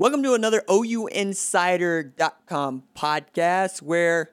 [0.00, 4.30] Welcome to another OUinsider.com podcast where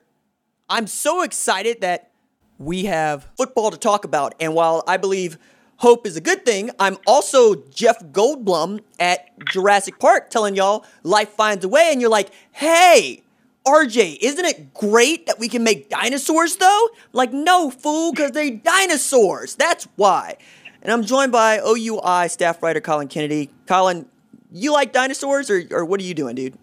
[0.70, 2.12] I'm so excited that
[2.56, 4.36] we have football to talk about.
[4.38, 5.38] And while I believe
[5.78, 11.30] hope is a good thing, I'm also Jeff Goldblum at Jurassic Park telling y'all life
[11.30, 11.88] finds a way.
[11.90, 13.24] And you're like, hey,
[13.66, 16.90] RJ, isn't it great that we can make dinosaurs though?
[17.12, 19.56] Like, no, fool, because they're dinosaurs.
[19.56, 20.36] That's why.
[20.80, 23.50] And I'm joined by OUI staff writer Colin Kennedy.
[23.66, 24.08] Colin,
[24.56, 26.58] you like dinosaurs, or, or what are you doing, dude?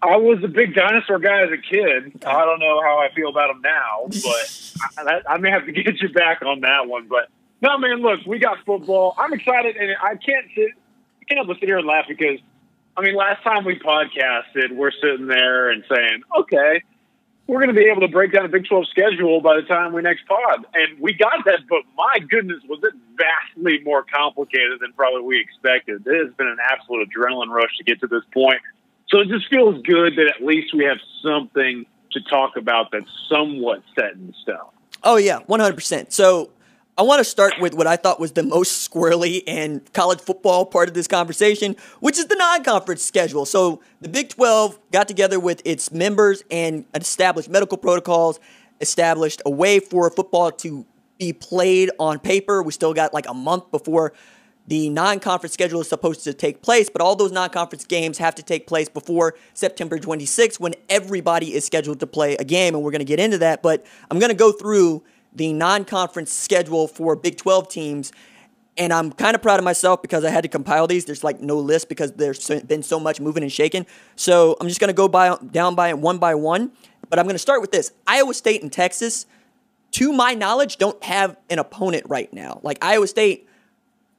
[0.00, 2.24] I was a big dinosaur guy as a kid.
[2.26, 4.06] I don't know how I feel about them now,
[4.96, 7.06] but I, I may have to get you back on that one.
[7.08, 7.28] But
[7.60, 9.14] no, man, look, we got football.
[9.18, 10.70] I'm excited, and I can't sit,
[11.20, 12.40] I can't help but sit here and laugh because,
[12.96, 16.82] I mean, last time we podcasted, we're sitting there and saying, okay,
[17.46, 19.92] we're going to be able to break down the Big 12 schedule by the time
[19.92, 20.64] we next pod.
[20.74, 25.40] And we got that, but my goodness, was it vastly more complicated than probably we
[25.40, 26.06] expected.
[26.06, 28.60] It has been an absolute adrenaline rush to get to this point.
[29.08, 33.10] So it just feels good that at least we have something to talk about that's
[33.28, 34.70] somewhat set in stone.
[35.02, 36.12] Oh, yeah, 100%.
[36.12, 36.50] So
[37.02, 40.64] I want to start with what I thought was the most squirrely and college football
[40.64, 43.44] part of this conversation, which is the non conference schedule.
[43.44, 48.38] So the Big 12 got together with its members and established medical protocols,
[48.80, 50.86] established a way for football to
[51.18, 52.62] be played on paper.
[52.62, 54.12] We still got like a month before
[54.68, 58.18] the non conference schedule is supposed to take place, but all those non conference games
[58.18, 62.76] have to take place before September 26th when everybody is scheduled to play a game.
[62.76, 63.60] And we're going to get into that.
[63.60, 65.02] But I'm going to go through
[65.34, 68.12] the non conference schedule for Big 12 teams.
[68.78, 71.04] And I'm kind of proud of myself because I had to compile these.
[71.04, 73.86] There's like no list because there's been so much moving and shaking.
[74.16, 76.72] So I'm just going to go by, down by one by one.
[77.10, 79.26] But I'm going to start with this Iowa State and Texas,
[79.92, 82.60] to my knowledge, don't have an opponent right now.
[82.62, 83.46] Like Iowa State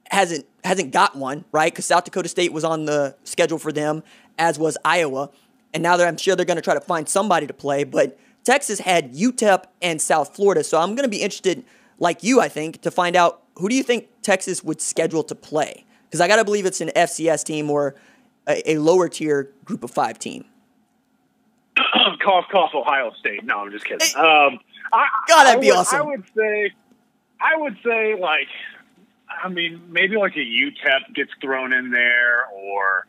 [0.08, 1.72] hasn't hasn't got one, right?
[1.72, 4.02] Because South Dakota State was on the schedule for them,
[4.38, 5.30] as was Iowa.
[5.74, 7.84] And now I'm sure they're going to try to find somebody to play.
[7.84, 10.62] But Texas had UTEP and South Florida.
[10.62, 11.64] So I'm going to be interested,
[11.98, 15.34] like you, I think, to find out who do you think Texas would schedule to
[15.34, 15.84] play?
[16.04, 17.94] Because I got to believe it's an FCS team or
[18.46, 20.44] a, a lower tier group of five team.
[22.22, 23.44] cough, cough, Ohio State.
[23.44, 24.06] No, I'm just kidding.
[24.16, 24.60] Um,
[24.92, 26.02] I, God, that'd be would, awesome.
[26.02, 26.72] I would say,
[27.40, 28.48] I would say, like,
[29.42, 33.06] I mean, maybe like a UTEP gets thrown in there, or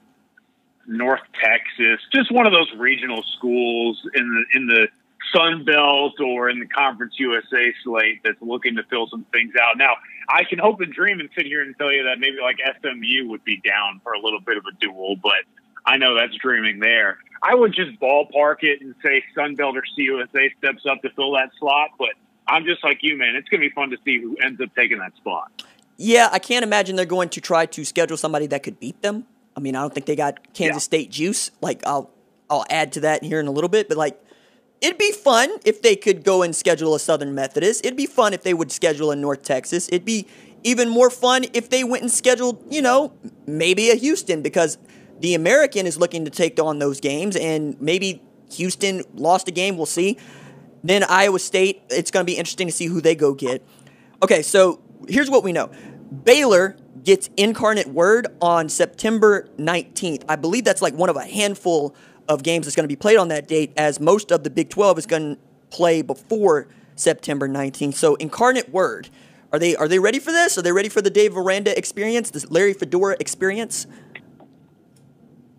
[0.88, 4.88] North Texas, just one of those regional schools in the in the
[5.34, 9.78] Sun Belt or in the Conference USA slate that's looking to fill some things out.
[9.78, 9.96] Now,
[10.30, 13.30] I can hope and dream and sit here and tell you that maybe like SMU
[13.30, 15.44] would be down for a little bit of a duel, but
[15.86, 17.20] I know that's dreaming there.
[17.44, 21.34] I would just ballpark it and say Sun Belt or CUSA steps up to fill
[21.34, 22.10] that slot, but
[22.48, 23.36] I'm just like you, man.
[23.36, 25.64] It's going to be fun to see who ends up taking that spot.
[25.98, 29.26] Yeah, I can't imagine they're going to try to schedule somebody that could beat them.
[29.56, 30.86] I mean, I don't think they got Kansas yeah.
[30.86, 31.52] State juice.
[31.62, 32.12] Like I'll
[32.50, 34.20] I'll add to that here in a little bit, but like
[34.86, 37.84] It'd be fun if they could go and schedule a Southern Methodist.
[37.84, 39.88] It'd be fun if they would schedule a North Texas.
[39.88, 40.28] It'd be
[40.64, 43.12] even more fun if they went and scheduled, you know,
[43.48, 44.78] maybe a Houston because
[45.22, 49.76] the American is looking to take on those games and maybe Houston lost a game,
[49.76, 50.20] we'll see.
[50.84, 53.66] Then Iowa State, it's going to be interesting to see who they go get.
[54.22, 55.72] Okay, so here's what we know.
[56.24, 60.26] Baylor gets Incarnate Word on September 19th.
[60.30, 61.96] I believe that's like one of a handful
[62.28, 64.70] of games that's going to be played on that date, as most of the Big
[64.70, 67.96] 12 is going to play before September 19th.
[67.96, 69.10] So, Incarnate Word,
[69.52, 70.58] are they are they ready for this?
[70.58, 73.88] Are they ready for the Dave Aranda experience, this Larry Fedora experience?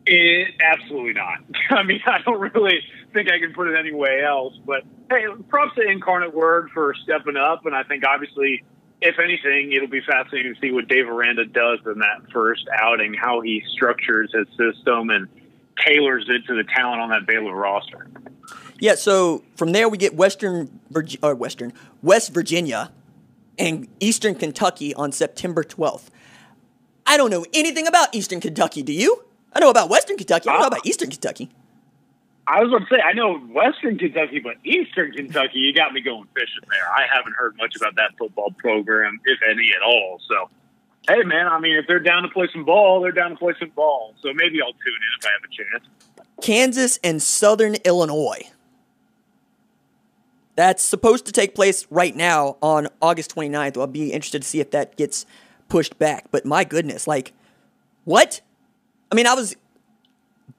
[0.07, 1.39] It, absolutely not.
[1.71, 2.81] I mean, I don't really
[3.13, 4.55] think I can put it any way else.
[4.65, 8.65] But hey, props to Incarnate Word for stepping up, and I think obviously,
[9.01, 13.15] if anything, it'll be fascinating to see what Dave Aranda does in that first outing,
[13.15, 15.29] how he structures his system, and
[15.85, 18.09] tailors it to the talent on that Baylor roster.
[18.79, 22.93] Yeah, so from there we get Western Virgi- or uh, Western West Virginia
[23.59, 26.09] and Eastern Kentucky on September 12th.
[27.07, 28.83] I don't know anything about Eastern Kentucky.
[28.83, 29.25] Do you?
[29.53, 30.49] I know about Western Kentucky.
[30.49, 31.51] I don't know uh, about Eastern Kentucky.
[32.49, 36.01] I was going to say I know Western Kentucky, but Eastern Kentucky, you got me
[36.01, 36.89] going fishing there.
[36.97, 40.21] I haven't heard much about that football program, if any at all.
[40.29, 40.51] So
[41.09, 43.55] Hey man, I mean, if they're down to play some ball, they're down to play
[43.61, 44.15] some ball.
[44.23, 46.27] So maybe I'll tune in if I have a chance.
[46.43, 48.43] Kansas and Southern Illinois.
[50.57, 53.77] That's supposed to take place right now on August 29th.
[53.79, 55.27] I'll be interested to see if that gets
[55.69, 56.27] pushed back.
[56.31, 57.33] But my goodness, like,
[58.05, 58.41] what?
[59.13, 59.55] I mean, I was.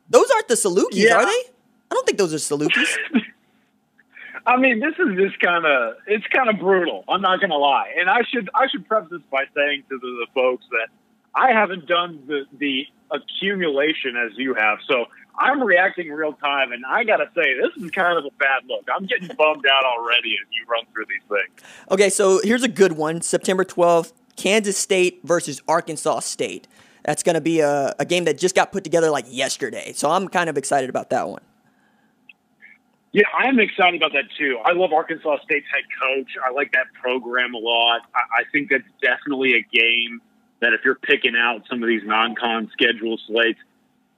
[0.09, 1.15] Those aren't the Salukis, Yeah.
[1.15, 1.31] are they?
[1.31, 2.95] I don't think those are Salukis.
[4.47, 7.03] I mean, this is just kind of it's kind of brutal.
[7.09, 9.99] I'm not going to lie, and I should I should preface this by saying to
[9.99, 10.87] the, the folks that
[11.35, 15.05] I haven't done the the accumulation as you have, so
[15.37, 18.63] I'm reacting real time, and I got to say this is kind of a bad
[18.67, 18.87] look.
[18.93, 21.69] I'm getting bummed out already as you run through these things.
[21.91, 26.67] Okay, so here's a good one September 12th, Kansas State versus Arkansas State.
[27.03, 29.93] That's going to be a, a game that just got put together like yesterday.
[29.93, 31.41] So I'm kind of excited about that one.
[33.13, 34.59] Yeah, I am excited about that too.
[34.63, 36.31] I love Arkansas State's head coach.
[36.45, 38.01] I like that program a lot.
[38.13, 40.21] I, I think that's definitely a game
[40.59, 43.59] that if you're picking out some of these non-con schedule slates,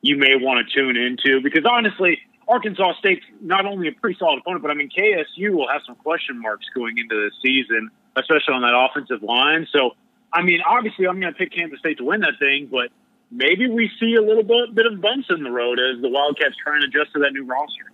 [0.02, 4.40] you may want to tune into because honestly, Arkansas State's not only a pretty solid
[4.40, 8.56] opponent, but I mean KSU will have some question marks going into the season, especially
[8.56, 9.68] on that offensive line.
[9.72, 9.92] So,
[10.34, 12.90] I mean, obviously, I'm going to pick Kansas State to win that thing, but
[13.30, 16.56] maybe we see a little bit, bit of bumps in the road as the Wildcats
[16.64, 17.89] try and adjust to that new roster.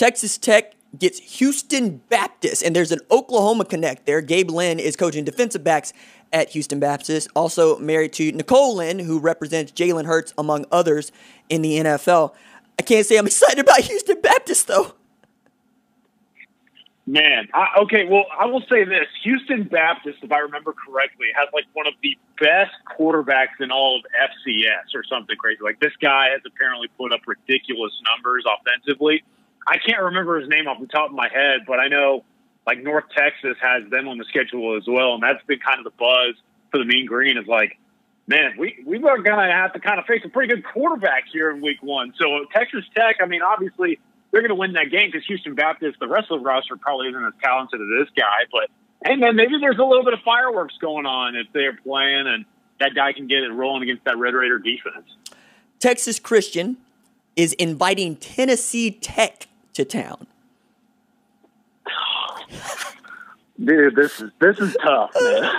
[0.00, 4.22] Texas Tech gets Houston Baptist, and there's an Oklahoma connect there.
[4.22, 5.92] Gabe Lynn is coaching defensive backs
[6.32, 11.12] at Houston Baptist, also married to Nicole Lynn, who represents Jalen Hurts, among others,
[11.50, 12.32] in the NFL.
[12.78, 14.94] I can't say I'm excited about Houston Baptist, though.
[17.04, 18.06] Man, I, okay.
[18.08, 21.92] Well, I will say this: Houston Baptist, if I remember correctly, has like one of
[22.02, 25.58] the best quarterbacks in all of FCS or something crazy.
[25.62, 29.22] Like this guy has apparently put up ridiculous numbers offensively.
[29.66, 32.24] I can't remember his name off the top of my head, but I know
[32.66, 35.84] like North Texas has them on the schedule as well, and that's been kind of
[35.84, 36.34] the buzz
[36.70, 37.38] for the Mean Green.
[37.38, 37.78] Is like,
[38.26, 41.50] man, we we are gonna have to kind of face a pretty good quarterback here
[41.50, 42.12] in Week One.
[42.18, 43.98] So Texas Tech, I mean, obviously
[44.30, 47.08] they're going to win that game because Houston Baptist, the rest of the roster probably
[47.08, 48.46] isn't as talented as this guy.
[48.50, 48.70] But
[49.04, 52.44] hey, man, maybe there's a little bit of fireworks going on if they're playing and
[52.78, 55.06] that guy can get it rolling against that Red Raider defense.
[55.78, 56.76] Texas Christian
[57.36, 59.46] is inviting Tennessee Tech
[59.80, 60.26] to town.
[63.62, 65.50] Dude, this is this is tough, man.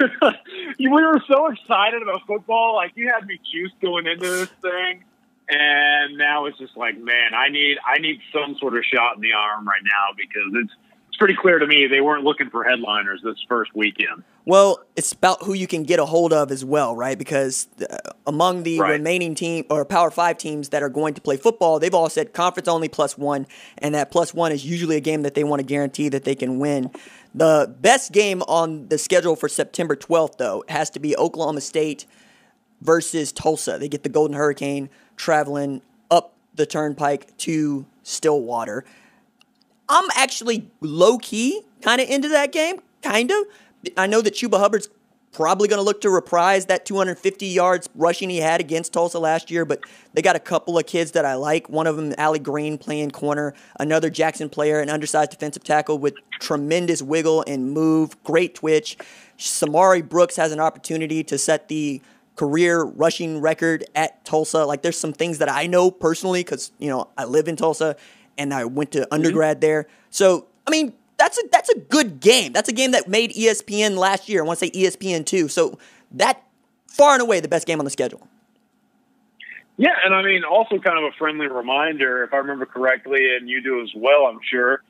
[0.78, 5.04] we were so excited about football, like you had me juiced going into this thing,
[5.48, 9.22] and now it's just like, man, I need I need some sort of shot in
[9.22, 10.89] the arm right now because it's it's
[11.20, 14.24] pretty clear to me they weren't looking for headliners this first weekend.
[14.46, 17.16] Well, it's about who you can get a hold of as well, right?
[17.16, 17.96] Because uh,
[18.26, 18.92] among the Right.
[18.92, 22.32] remaining team or Power Five teams that are going to play football, they've all said
[22.32, 23.46] conference only plus one,
[23.78, 26.34] and that plus one is usually a game that they want to guarantee that they
[26.34, 26.90] can win.
[27.34, 32.06] The best game on the schedule for September 12th, though, has to be Oklahoma State
[32.80, 33.76] versus Tulsa.
[33.78, 38.84] They get the Golden Hurricane traveling up the turnpike to Stillwater.
[39.90, 43.38] I'm actually low key kind of into that game, kind of.
[43.96, 44.88] I know that Chuba Hubbard's
[45.32, 49.50] probably going to look to reprise that 250 yards rushing he had against Tulsa last
[49.50, 49.80] year, but
[50.14, 51.68] they got a couple of kids that I like.
[51.68, 53.54] One of them, Allie Green, playing corner.
[53.78, 58.96] Another Jaxon Player, an undersized defensive tackle with tremendous wiggle and move, great twitch.
[59.38, 62.00] Shamari Brooks has an opportunity to set the
[62.36, 64.64] career rushing record at Tulsa.
[64.64, 67.96] Like, there's some things that I know personally because you know I live in Tulsa
[68.38, 69.14] and I went to mm-hmm.
[69.14, 69.86] undergrad there.
[70.10, 72.52] So, I mean, that's a that's a good game.
[72.52, 74.42] That's a game that made ESPN last year.
[74.42, 75.48] I want to say ESPN too.
[75.48, 75.78] So
[76.12, 76.42] that
[76.88, 78.26] far and away the best game on the schedule.
[79.76, 83.48] Yeah, and I mean, also kind of a friendly reminder, if I remember correctly, and
[83.48, 84.82] you do as well, I'm sure.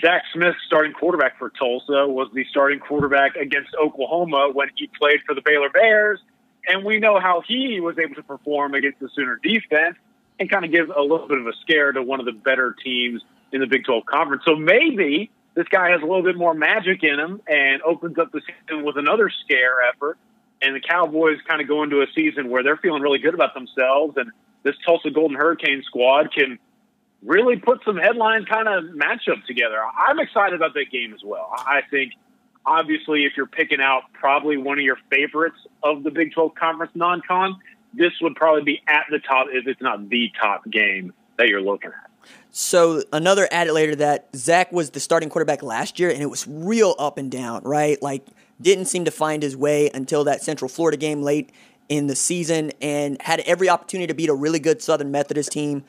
[0.00, 5.20] Zach Smith, starting quarterback for Tulsa, was the starting quarterback against Oklahoma when he played
[5.26, 6.20] for the Baylor Bears,
[6.68, 9.96] and we know how he was able to perform against the Sooner defense
[10.40, 12.74] and kind of give a little bit of a scare to one of the better
[12.82, 14.42] teams in the Big 12 conference.
[14.44, 18.32] So maybe this guy has a little bit more magic in him and opens up
[18.32, 20.18] the season with another scare effort
[20.62, 23.54] and the Cowboys kind of go into a season where they're feeling really good about
[23.54, 24.30] themselves, and
[24.62, 26.58] this Tulsa Golden Hurricane squad can
[27.22, 29.78] really put some headline kind of matchup together.
[29.96, 31.50] I'm excited about that game as well.
[31.56, 32.12] I think,
[32.66, 36.92] obviously, if you're picking out probably one of your favorites of the Big 12 Conference
[36.94, 37.58] non-con,
[37.94, 41.60] this would probably be at the top if it's not the top game that you're
[41.60, 42.10] looking at.
[42.50, 46.46] So another added later that Zach was the starting quarterback last year, and it was
[46.46, 48.00] real up and down, right?
[48.02, 48.26] Like
[48.60, 51.50] didn't seem to find his way until that Central Florida game late
[51.88, 55.82] in the season, and had every opportunity to beat a really good Southern Methodist team,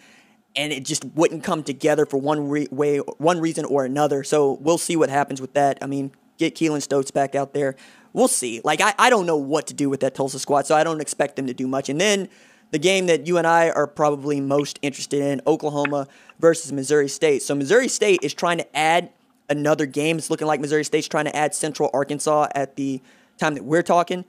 [0.55, 4.23] and it just wouldn't come together for one re- way, one reason or another.
[4.23, 5.77] So we'll see what happens with that.
[5.81, 7.75] I mean, get Keylon Stokes back out there.
[8.13, 8.61] We'll see.
[8.63, 11.01] Like I, I don't know what to do with that Tulsa squad, so I don't
[11.01, 11.89] expect them to do much.
[11.89, 12.29] And then
[12.71, 16.07] the game that you and I are probably most interested in, Oklahoma
[16.39, 17.41] versus Missouri State.
[17.41, 19.11] So Missouri State is trying to add
[19.49, 20.17] another game.
[20.17, 23.01] It's looking like Missouri State's trying to add Central Arkansas at the
[23.37, 24.25] time that we're talking.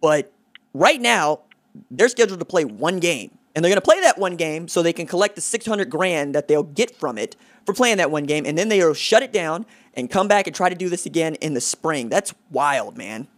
[0.00, 0.32] But
[0.72, 1.40] right now,
[1.90, 3.30] they're scheduled to play one game.
[3.54, 6.34] And they're going to play that one game so they can collect the 600 grand
[6.34, 8.44] that they'll get from it for playing that one game.
[8.46, 11.36] And then they'll shut it down and come back and try to do this again
[11.36, 12.08] in the spring.
[12.08, 13.28] That's wild, man.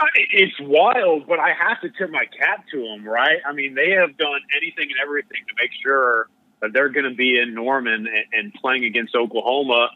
[0.00, 3.38] Uh, it's wild, but I have to tip my cap to them, right?
[3.44, 6.28] I mean, they have done anything and everything to make sure
[6.60, 9.90] that they're going to be in Norman and, playing against Oklahoma.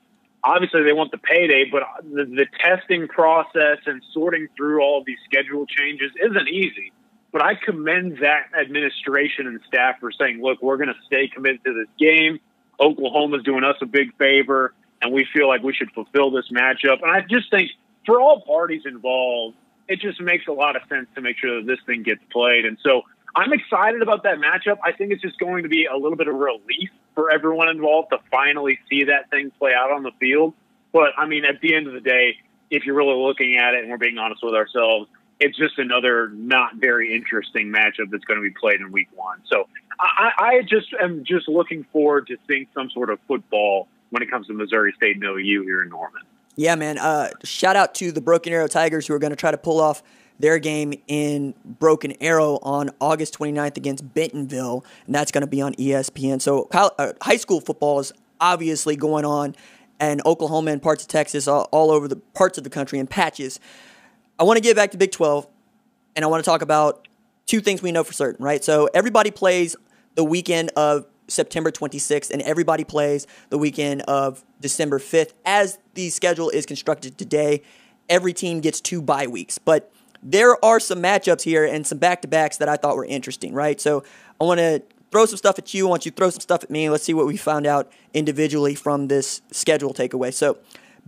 [0.45, 5.19] Obviously, they want the payday, but the testing process and sorting through all of these
[5.25, 6.93] schedule changes isn't easy.
[7.33, 11.65] But I commend that administration and staff for saying, look, we're going to stay committed
[11.65, 12.39] to this game.
[12.79, 17.03] Oklahoma's doing us a big favor, and we feel like we should fulfill this matchup.
[17.03, 17.71] And I just think
[18.05, 19.57] for all parties involved,
[19.89, 22.67] it just makes a lot of sense to make sure that this thing gets played.
[22.67, 23.03] And so
[23.35, 24.79] I'm excited about that matchup.
[24.85, 28.11] I think it's just going to be a little bit of relief for everyone involved
[28.11, 30.55] to finally see that thing play out on the field.
[30.93, 32.37] But I mean, at the end of the day,
[32.71, 35.09] if you're really looking at it and we're being honest with ourselves,
[35.43, 39.41] it's just another not very interesting matchup that's going to be played in week one.
[39.49, 39.69] So
[39.99, 44.31] I, I just am just looking forward to seeing some sort of football when it
[44.31, 46.23] comes to Missouri State and OU here in Norman.
[46.55, 46.99] Yeah, man.
[46.99, 49.81] Uh, shout out to the Broken Arrow Tigers who are going to try to pull
[49.81, 50.03] off
[50.39, 55.61] their game in Broken Arrow on August 29th against Bentonville, and that's going to be
[55.61, 56.41] on ESPN.
[56.41, 59.57] So uh, high school football is obviously going on,
[59.99, 63.07] and Oklahoma and parts of Texas, all, all over the parts of the country in
[63.07, 63.59] patches.
[64.43, 65.47] I want to get back to Big 12,
[66.17, 67.07] and I want to talk about
[67.47, 68.65] two things we know for certain, right?
[68.65, 69.77] So everybody plays
[70.17, 75.31] the weekend of September 26th, and everybody plays the weekend of December 5th.
[75.45, 77.63] As the schedule is constructed today,
[78.09, 79.59] every team gets two bye weeks.
[79.59, 79.93] But
[80.25, 83.55] there are some matchups here and some back to backs that I thought were interesting,
[83.55, 83.81] right?
[83.81, 84.03] So
[84.41, 84.83] I want to
[85.13, 85.87] throw some stuff at you.
[85.87, 86.91] I want you to throw some stuff at me.
[86.91, 90.35] Let's see what we found out individually from this schedule takeaway.
[90.35, 90.59] So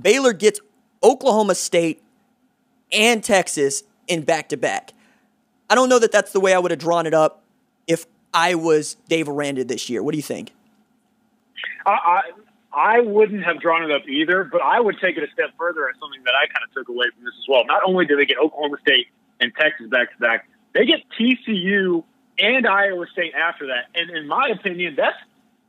[0.01, 0.61] Baylor gets
[1.03, 2.04] Oklahoma State
[2.95, 4.93] and Texas in back to back.
[5.69, 7.43] I don't know that that's the way I would have drawn it up
[7.87, 10.03] if I was Dave Aranda this year.
[10.03, 10.53] What do you think?
[11.87, 12.23] I,
[12.73, 15.89] I wouldn't have drawn it up either, but I would take it a step further
[15.89, 17.65] as something that I kind of took away from this as well.
[17.67, 19.09] Not only do they get Oklahoma State
[19.41, 22.03] and Texas back to back, they get TCU
[22.39, 23.87] and Iowa State after that.
[23.95, 25.17] And in my opinion, that's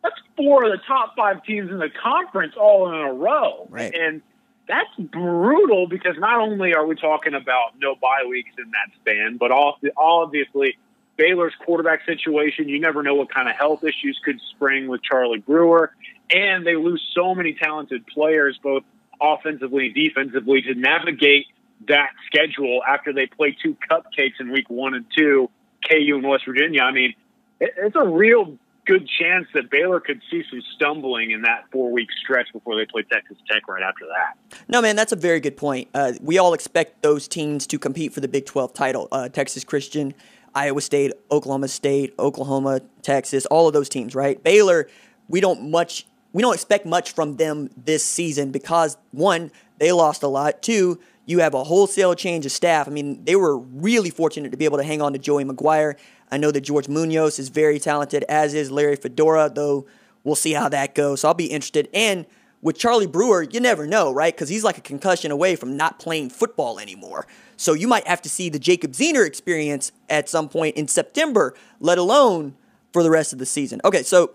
[0.02, 3.68] that's four of the top five teams in the conference all in a row.
[3.70, 3.94] Right.
[3.94, 4.22] And
[4.68, 9.38] that's brutal because not only are we talking about no bye weeks in that span,
[9.38, 10.78] but obviously
[11.18, 12.70] Baylor's quarterback situation.
[12.70, 15.92] You never know what kind of health issues could spring with Charlie Brewer.
[16.32, 18.84] And they lose so many talented players, both
[19.22, 21.46] offensively and defensively, to navigate
[21.88, 25.50] that schedule after they play two cupcakes in week one and two,
[25.90, 26.82] KU and West Virginia.
[26.82, 27.14] I mean,
[27.60, 32.10] it's a real good chance that Baylor could see some stumbling in that four week
[32.24, 34.60] stretch before they play Texas Tech right after that.
[34.68, 35.90] No, man, that's a very good point.
[35.94, 39.08] Uh, we all expect those teams to compete for the Big 12 title.
[39.12, 40.14] Uh, Texas Christian
[40.54, 44.42] Iowa State, Oklahoma State, Oklahoma, Texas, all of those teams, right?
[44.42, 44.88] Baylor,
[45.28, 50.22] we don't much we don't expect much from them this season because one, they lost
[50.22, 50.62] a lot.
[50.62, 52.90] Two, you have a wholesale change of staff.
[52.90, 55.96] I mean, they were really fortunate to be able to hang on to Joey McGuire.
[56.32, 59.86] I know that George Munoz is very talented, as is Larry Fedora, though
[60.24, 61.22] we'll see how that goes.
[61.22, 61.88] So I'll be interested.
[61.94, 62.26] And
[62.62, 64.34] with Charlie Brewer, you never know, right?
[64.34, 67.28] Because he's like a concussion away from not playing football anymore.
[67.58, 71.54] So you might have to see the Jacob Zeno experience at some point in September,
[71.80, 72.56] let alone
[72.92, 73.80] for the rest of the season.
[73.86, 74.32] Okay, so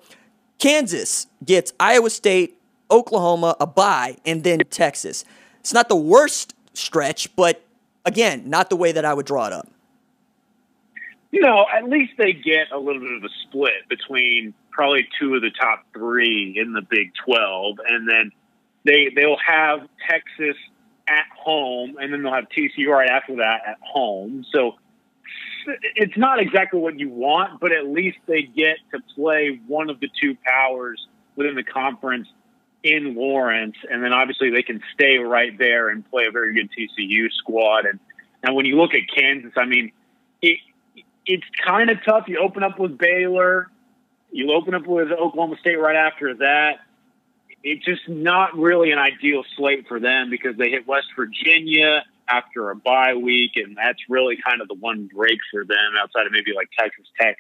[0.58, 2.58] Kansas gets Iowa State,
[2.90, 5.24] Oklahoma, a bye, and then Texas.
[5.58, 7.64] It's not the worst stretch, but
[8.04, 9.68] again, not the way that I would draw it up.
[11.30, 15.34] You know, at least they get a little bit of a split between probably two
[15.34, 18.32] of the top three in the Big 12, and then
[18.84, 20.56] they they'll have Texas
[21.06, 24.44] at home, and then they'll have TCU right after that at home.
[24.52, 24.76] So
[25.94, 30.00] it's not exactly what you want, but at least they get to play one of
[30.00, 31.06] the two powers
[31.36, 32.28] within the conference
[32.82, 36.70] in Lawrence, and then obviously they can stay right there and play a very good
[36.70, 37.84] TCU squad.
[37.84, 38.00] And
[38.42, 39.92] and when you look at Kansas, I mean,
[40.40, 40.58] it
[41.32, 42.24] it's kind of tough.
[42.28, 43.68] You open up with Baylor,
[44.30, 46.80] you open up with Oklahoma State right after that
[47.62, 52.70] it's just not really an ideal slate for them because they hit West Virginia after
[52.70, 56.32] a bye week, and that's really kind of the one break for them outside of
[56.32, 57.36] maybe like Texas Tech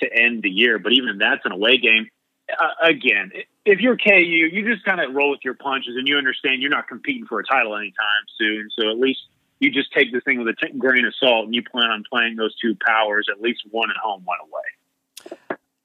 [0.00, 0.78] to end the year.
[0.78, 2.08] But even that's an away game.
[2.50, 3.32] Uh, again,
[3.64, 6.70] if you're KU, you just kind of roll with your punches and you understand you're
[6.70, 8.68] not competing for a title anytime soon.
[8.78, 9.20] So at least
[9.64, 12.04] you just take this thing with a t- grain of salt and you plan on
[12.10, 15.38] playing those two powers, at least one at home, one away.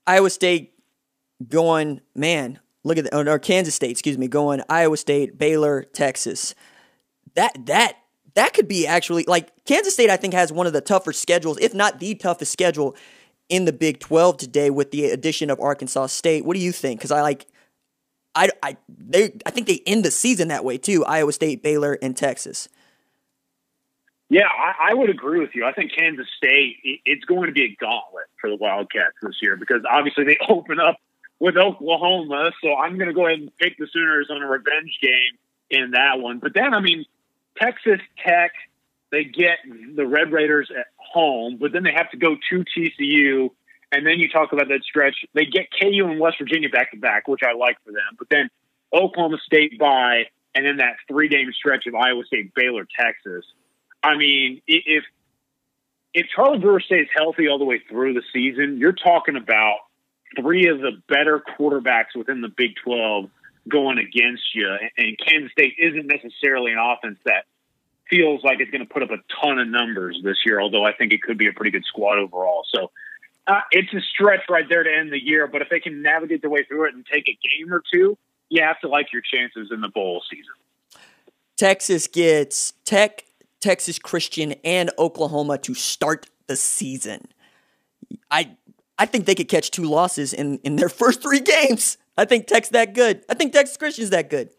[0.05, 0.73] Iowa State
[1.47, 6.53] going, man, look at the, or Kansas State, excuse me, going Iowa State, Baylor, Texas.
[7.35, 7.93] That, that,
[8.35, 11.57] that could be actually like Kansas State, I think, has one of the tougher schedules,
[11.59, 12.95] if not the toughest schedule
[13.47, 16.43] in the Big 12 today with the addition of Arkansas State.
[16.43, 16.99] What do you think?
[16.99, 17.45] Because I like,
[18.35, 21.05] I, I, they, I think they end the season that way too.
[21.05, 22.67] Iowa State, Baylor, and Texas.
[24.29, 25.65] Yeah, I, I would agree with you.
[25.65, 29.57] I think Kansas State, it's going to be a gauntlet for the Wildcats this year
[29.57, 30.97] because obviously they open up
[31.39, 32.51] with Oklahoma.
[32.63, 35.37] So I'm going to go ahead and pick the Sooners on a revenge game
[35.69, 36.39] in that one.
[36.39, 37.05] But then, I mean,
[37.59, 38.51] Texas Tech,
[39.11, 39.57] they get
[39.95, 43.49] the Red Raiders at home, but then they have to go to TCU.
[43.91, 45.25] And then you talk about that stretch.
[45.33, 48.15] They get KU and West Virginia back to back, which I like for them.
[48.19, 48.49] But then
[48.93, 53.45] Oklahoma State by, and then that three game stretch of Iowa State, Baylor, Texas.
[54.03, 55.03] I mean, if
[56.13, 59.77] if Charlie Brewer stays healthy all the way through the season, you're talking about
[60.39, 63.29] three of the better quarterbacks within the Big 12
[63.67, 64.67] going against you.
[64.97, 67.45] And Kansas State isn't necessarily an offense that
[68.09, 70.93] feels like it's going to put up a ton of numbers this year, although I
[70.93, 72.63] think it could be a pretty good squad overall.
[72.73, 72.91] So
[73.45, 75.47] uh, it's a stretch right there to end the year.
[75.47, 78.17] But if they can navigate their way through it and take a game or two,
[78.49, 80.53] you have to like your chances in the bowl season.
[81.55, 83.25] Texas gets Tech,
[83.59, 87.27] Texas Christian, and Oklahoma to start the season.
[88.31, 88.55] I
[88.97, 91.97] I think they could catch two losses in, in their first three games.
[92.17, 93.23] I think Tech's that good.
[93.29, 94.49] I think Texas Christian's that good.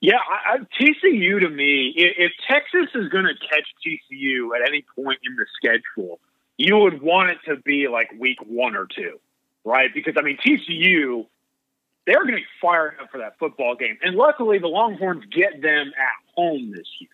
[0.00, 4.66] Yeah, I, I, TCU to me, if, if Texas is going to catch TCU at
[4.66, 6.20] any point in the schedule,
[6.56, 9.20] you would want it to be like week one or two,
[9.64, 9.92] right?
[9.92, 11.26] Because I mean, TCU,
[12.06, 15.60] they're going to be fired up for that football game, and luckily the Longhorns get
[15.60, 17.10] them at home this year,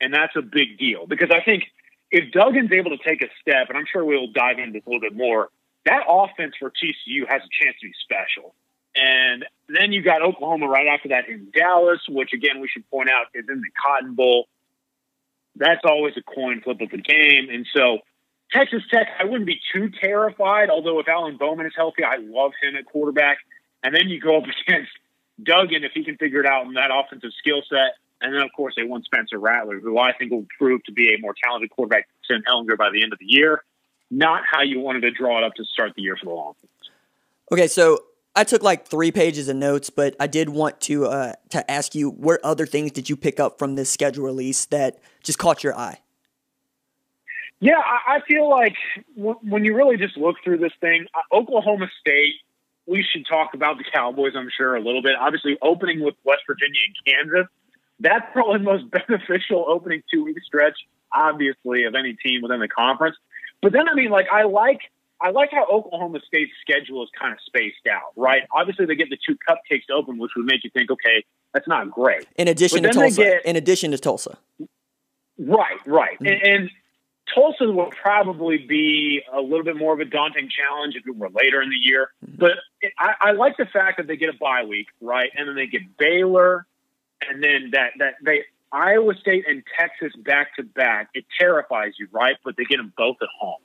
[0.00, 1.64] and that's a big deal because I think
[2.10, 4.88] if Duggan's able to take a step, and I'm sure we'll dive into this a
[4.88, 5.50] little bit more,
[5.84, 8.54] that offense for TCU has a chance to be special.
[8.94, 13.10] And then you got Oklahoma right after that in Dallas, which again we should point
[13.10, 14.48] out is in the Cotton Bowl.
[15.56, 17.48] That's always a coin flip of the game.
[17.50, 17.98] And so
[18.52, 22.52] Texas Tech, I wouldn't be too terrified, although if Alan Bowman is healthy, I love
[22.62, 23.38] him at quarterback.
[23.82, 24.90] And then you go up against
[25.42, 27.96] Duggan if he can figure it out in that offensive skill set.
[28.20, 31.14] And then, of course, they won Spencer Rattler, who I think will prove to be
[31.14, 33.62] a more talented quarterback than Ehlinger by the end of the year.
[34.10, 36.58] Not how you wanted to draw it up to start the year for the Longhorns.
[37.52, 41.32] Okay, so I took like three pages of notes, but I did want to uh,
[41.50, 44.98] to ask you what other things did you pick up from this schedule release that
[45.22, 46.00] just caught your eye?
[47.58, 48.74] Yeah, I, feel like
[49.14, 52.34] when you really just look through this thing, uh, Oklahoma State.
[52.88, 55.16] We should talk about the Cowboys, I'm sure, a little bit.
[55.18, 57.48] Obviously, opening with West Virginia and Kansas
[58.00, 60.78] that's probably the most beneficial opening two week stretch,
[61.12, 63.16] obviously, of any team within the conference.
[63.62, 64.80] But then, I mean, like, I like.
[65.18, 68.42] I like how Oklahoma State's schedule is kind of spaced out, right?
[68.54, 71.90] Obviously, they get the two cupcakes open, which would make you think, okay, that's not
[71.90, 72.26] great.
[72.36, 73.22] In addition to Tulsa.
[73.22, 74.36] Get, in addition to Tulsa.
[75.38, 76.18] Right, right.
[76.18, 76.26] Mm-hmm.
[76.26, 76.70] And, and
[77.34, 81.30] Tulsa will probably be a little bit more of a daunting challenge if it were
[81.30, 82.10] later in the year.
[82.24, 82.36] Mm-hmm.
[82.38, 82.52] But
[82.98, 85.30] I, I like the fact that they get a bye week, right?
[85.36, 86.66] And then they get Baylor,
[87.28, 92.08] and then that that they Iowa State and Texas back to back, it terrifies you,
[92.12, 92.36] right?
[92.44, 93.60] But they get them both at home,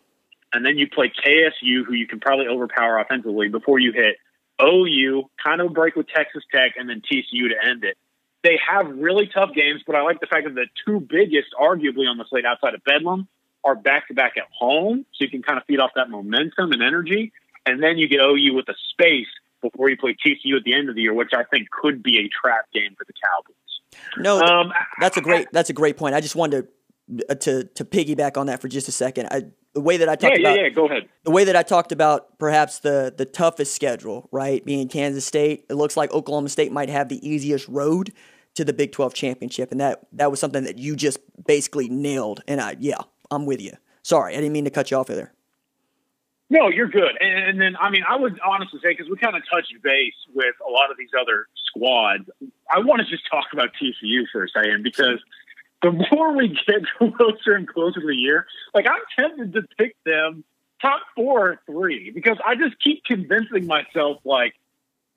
[0.53, 4.17] and then you play KSU, who you can probably overpower offensively before you hit
[4.61, 7.97] OU, kind of a break with Texas Tech, and then TCU to end it.
[8.43, 12.09] They have really tough games, but I like the fact that the two biggest, arguably
[12.09, 13.27] on the slate outside of Bedlam,
[13.63, 16.71] are back to back at home, so you can kind of feed off that momentum
[16.71, 17.31] and energy.
[17.65, 19.27] And then you get OU with the space
[19.61, 22.19] before you play TCU at the end of the year, which I think could be
[22.19, 23.55] a trap game for the Cowboys.
[24.17, 26.15] No, um, that's a great that's a great point.
[26.15, 26.67] I just wanted to
[27.29, 29.27] uh, to, to piggyback on that for just a second.
[29.31, 29.43] I,
[29.73, 31.09] the way that I talked yeah, about yeah, yeah, go ahead.
[31.23, 35.65] The way that I talked about perhaps the the toughest schedule, right, being Kansas State.
[35.69, 38.11] It looks like Oklahoma State might have the easiest road
[38.55, 42.43] to the Big 12 championship and that that was something that you just basically nailed
[42.47, 43.73] and I yeah, I'm with you.
[44.03, 45.33] Sorry, I didn't mean to cut you off there.
[46.51, 47.15] No, you're good.
[47.21, 50.13] And, and then, I mean, I would honestly say, because we kind of touched base
[50.33, 52.29] with a lot of these other squads,
[52.69, 55.19] I want to just talk about TCU for a second because
[55.81, 56.81] the more we get
[57.15, 60.43] closer and closer to the year, like I'm tempted to pick them
[60.81, 64.53] top four or three because I just keep convincing myself like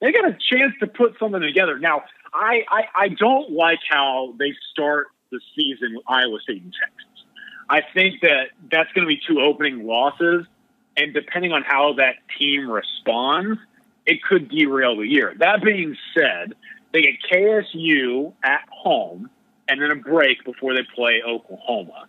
[0.01, 1.81] they got a chance to put something together.
[1.81, 6.73] Now, I, I, I don't like how they start the season with Iowa State and
[6.81, 7.25] Texas.
[7.68, 10.47] I think that that's going to be two opening losses
[10.96, 13.59] and depending on how that team responds,
[14.07, 15.35] it could derail the year.
[15.38, 16.54] That being said,
[16.92, 19.30] they get KSU at home
[19.68, 22.07] and then a break before they play Oklahoma.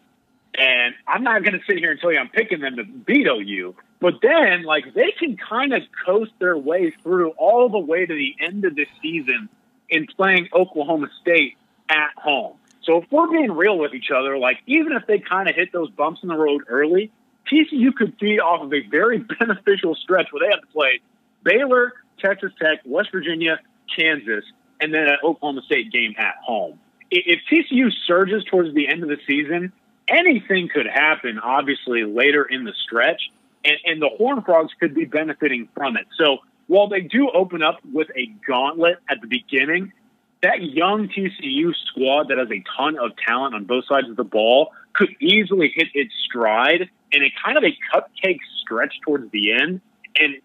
[0.57, 3.27] And I'm not going to sit here and tell you I'm picking them to beat
[3.27, 8.05] OU, but then like they can kind of coast their way through all the way
[8.05, 9.49] to the end of the season
[9.89, 11.57] in playing Oklahoma State
[11.89, 12.55] at home.
[12.83, 15.73] So if we're being real with each other, like even if they kind of hit
[15.73, 17.11] those bumps in the road early,
[17.51, 20.99] TCU could be off of a very beneficial stretch where they have to play
[21.43, 23.59] Baylor, Texas Tech, West Virginia,
[23.95, 24.45] Kansas,
[24.81, 26.79] and then an Oklahoma State game at home.
[27.11, 29.71] If TCU surges towards the end of the season,
[30.07, 33.29] anything could happen, obviously, later in the stretch,
[33.63, 36.07] and, and the Horned Frogs could be benefiting from it.
[36.17, 39.93] So while they do open up with a gauntlet at the beginning,
[40.41, 44.23] that young TCU squad that has a ton of talent on both sides of the
[44.23, 49.53] ball could easily hit its stride in a kind of a cupcake stretch towards the
[49.53, 49.81] end
[50.19, 50.35] and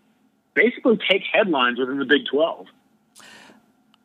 [0.54, 2.66] basically take headlines within the Big 12.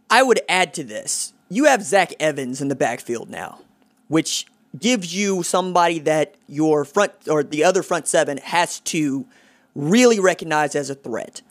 [0.10, 1.34] I would add to this.
[1.50, 3.60] You have Zach Evans in the backfield now,
[4.08, 4.46] which
[4.78, 9.26] gives you somebody that your front or the other front seven has to
[9.74, 11.42] really recognize as a threat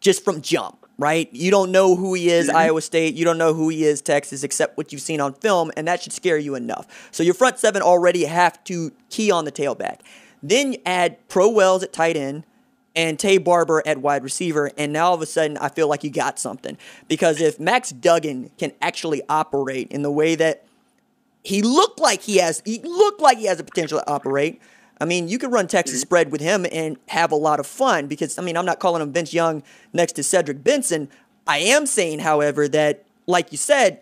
[0.00, 1.28] just from jump, right?
[1.32, 2.56] You don't know who he is, mm-hmm.
[2.56, 3.14] Iowa State.
[3.14, 6.02] You don't know who he is, Texas, except what you've seen on film, and that
[6.02, 7.08] should scare you enough.
[7.12, 10.00] So your front seven already have to key on the tailback.
[10.42, 12.44] Then add Pro Wells at tight end
[12.94, 16.04] and Taye Barber at wide receiver, and now all of a sudden I feel like
[16.04, 16.76] you got something.
[17.08, 20.64] Because if Max Duggan can actually operate in the way that
[21.42, 24.60] he looked like he has, he looked like he has the potential to operate.
[25.00, 26.02] I mean, you could run Texas mm-hmm.
[26.02, 29.02] spread with him and have a lot of fun because, I mean, I'm not calling
[29.02, 31.08] him Vince Young next to Cedric Benson.
[31.46, 34.00] I am saying, however, that, like you said,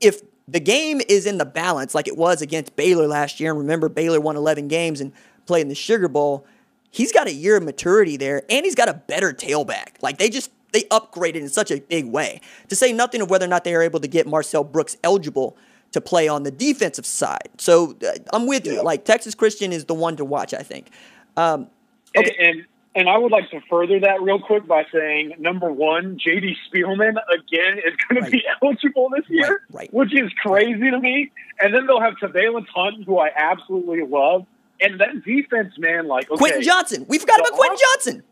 [0.00, 3.60] if the game is in the balance like it was against Baylor last year, and
[3.60, 5.12] remember, Baylor won 11 games and
[5.46, 6.46] played in the Sugar Bowl,
[6.90, 9.96] he's got a year of maturity there, and he's got a better tailback.
[10.00, 12.40] Like they just they upgraded in such a big way.
[12.68, 15.56] To say nothing of whether or not they are able to get Marcel Brooks eligible
[15.92, 17.50] to play on the defensive side.
[17.58, 18.82] So uh, I'm with you.
[18.82, 20.54] Like Texas Christian is the one to watch.
[20.54, 20.90] I think.
[21.36, 21.68] Um,
[22.16, 22.34] okay.
[22.38, 26.18] and, and and I would like to further that real quick by saying, number one,
[26.18, 26.56] J.D.
[26.68, 28.24] Spielman again is going right.
[28.24, 29.94] to be eligible this year, right, right.
[29.94, 31.30] which is crazy to me.
[31.60, 34.46] And then they'll have Te'Vailance Hunt, who I absolutely love,
[34.82, 37.06] and that defense, man, like okay, Quentin Johnston.
[37.08, 37.94] We forgot about Quentin uh-huh.
[37.94, 38.22] Johnston.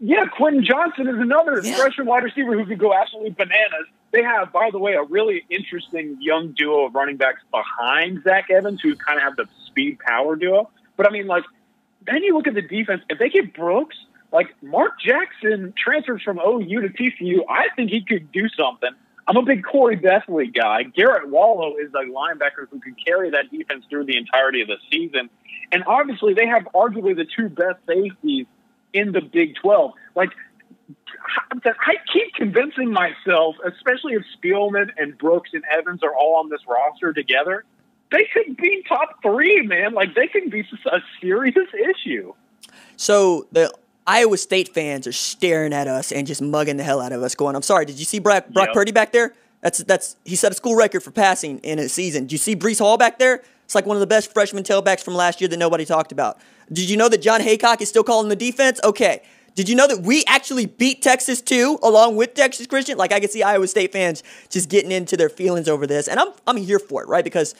[0.00, 1.76] Yeah, Quentin Johnston is another yeah.
[1.76, 3.86] freshman wide receiver who could go absolutely bananas.
[4.12, 8.50] They have, by the way, a really interesting young duo of running backs behind Zach
[8.50, 10.70] Evans, who kind of have the speed power duo.
[10.96, 11.44] But I mean, like,
[12.06, 13.02] then you look at the defense.
[13.08, 13.96] If they get Brooks,
[14.32, 18.90] like Mark Jackson transfers from OU to TCU, I think he could do something.
[19.26, 20.82] I'm a big Corey Bethley guy.
[20.82, 24.76] Garrett Wallow is a linebacker who can carry that defense through the entirety of the
[24.90, 25.30] season.
[25.72, 28.46] And obviously, they have arguably the two best safeties
[28.92, 29.92] in the Big 12.
[30.14, 30.30] Like,
[31.52, 36.60] I keep convincing myself, especially if Spielman and Brooks and Evans are all on this
[36.68, 37.64] roster together,
[38.12, 39.94] they could be top three, man.
[39.94, 42.34] Like, they can be a serious issue.
[42.96, 43.72] So the
[44.06, 47.34] Iowa State fans are staring at us and just mugging the hell out of us,
[47.34, 48.74] going, "I'm sorry, did you see Brock, Brock yep.
[48.74, 49.34] Purdy back there?
[49.62, 52.24] That's that's he set a school record for passing in a season.
[52.24, 53.42] Did you see Breece Hall back there?
[53.64, 56.38] It's like one of the best freshman tailbacks from last year that nobody talked about.
[56.70, 58.78] Did you know that Jon Heacock is still calling the defense?
[58.84, 59.22] Okay.
[59.54, 62.98] Did you know that we actually beat Texas too, along with Texas Christian?
[62.98, 66.20] Like I can see Iowa State fans just getting into their feelings over this, and
[66.20, 67.24] I'm I'm here for it, right?
[67.24, 67.54] Because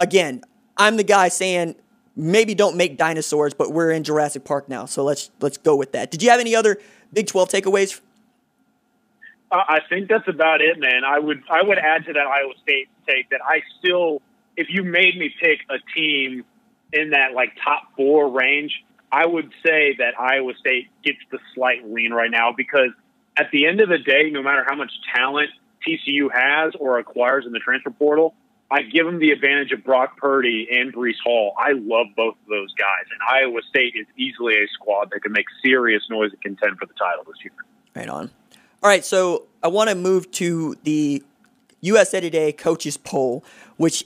[0.00, 0.42] again,
[0.78, 1.74] I'm the guy saying
[2.16, 5.92] maybe don't make dinosaurs, but we're in Jurassic Park now, so let's let's go with
[5.92, 6.10] that.
[6.10, 6.78] Did you have any other
[7.12, 8.00] Big 12 takeaways?
[9.52, 11.04] Uh, I think that's about it, man.
[11.04, 14.20] I would I would add to that Iowa State take that I still,
[14.56, 16.44] if you made me pick a team
[16.92, 18.72] in that like top four range,
[19.12, 22.90] I would say that Iowa State gets the slight lean right now because
[23.36, 25.50] at the end of the day, no matter how much talent
[25.86, 28.34] TCU has or acquires in the transfer portal,
[28.70, 31.54] I give them the advantage of Brock Purdy and Breece Hall.
[31.58, 35.32] I love both of those guys, and Iowa State is easily a squad that can
[35.32, 37.52] make serious noise and contend for the title this year.
[37.94, 38.30] Right on.
[38.82, 41.22] All right, so I want to move to the
[41.80, 43.44] USA Today coaches poll,
[43.76, 44.04] which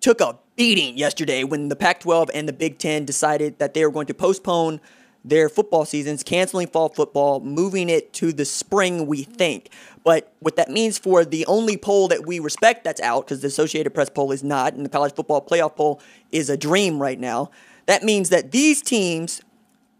[0.00, 3.84] took a beating yesterday when the Pac 12 and the Big Ten decided that they
[3.84, 4.80] were going to postpone
[5.24, 9.70] their football seasons, canceling fall football, moving it to the spring, we think.
[10.02, 13.48] But what that means for the only poll that we respect that's out, because the
[13.48, 16.00] Associated Press poll is not, and the college football playoff poll
[16.32, 17.50] is a dream right now,
[17.86, 19.42] that means that these teams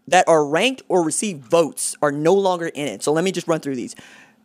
[0.07, 3.03] that are ranked or receive votes are no longer in it.
[3.03, 3.95] So let me just run through these.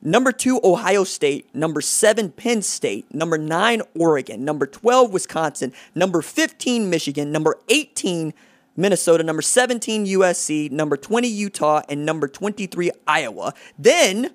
[0.02, 1.52] Number two, Ohio State.
[1.54, 3.12] Number seven, Penn State.
[3.14, 4.44] Number nine, Oregon.
[4.44, 5.72] Number 12, Wisconsin.
[5.94, 7.32] Number 15, Michigan.
[7.32, 8.34] Number 18,
[8.76, 9.22] Minnesota.
[9.22, 10.70] Number 17, USC.
[10.70, 11.82] Number 20, Utah.
[11.88, 13.54] And number 23, Iowa.
[13.78, 14.34] Then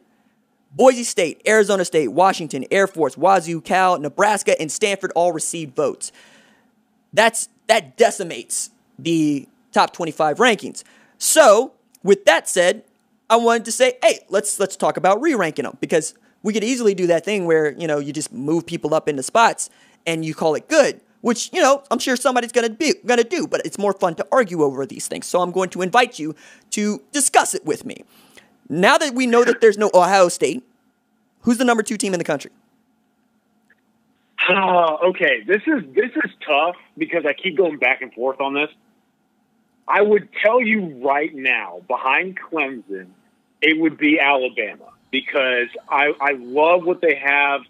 [0.73, 6.11] Boise State, Arizona State, Washington, Air Force, Wazoo, Cal, Nebraska, and Stanford all received votes.
[7.13, 10.83] That's that decimates the top 25 rankings.
[11.17, 11.73] So,
[12.03, 12.83] with that said,
[13.29, 16.95] I wanted to say, hey, let's let's talk about re-ranking them because we could easily
[16.95, 19.69] do that thing where you know you just move people up into spots
[20.05, 23.47] and you call it good, which you know I'm sure somebody's gonna be gonna do,
[23.47, 25.25] but it's more fun to argue over these things.
[25.27, 26.35] So I'm going to invite you
[26.71, 28.03] to discuss it with me.
[28.69, 30.63] Now that we know that there's no Ohio State,
[31.41, 32.51] who's the number two team in the country?
[34.49, 38.53] Uh, okay, this is this is tough because I keep going back and forth on
[38.53, 38.69] this.
[39.87, 43.07] I would tell you right now, behind Clemson,
[43.61, 47.61] it would be Alabama because I, I love what they have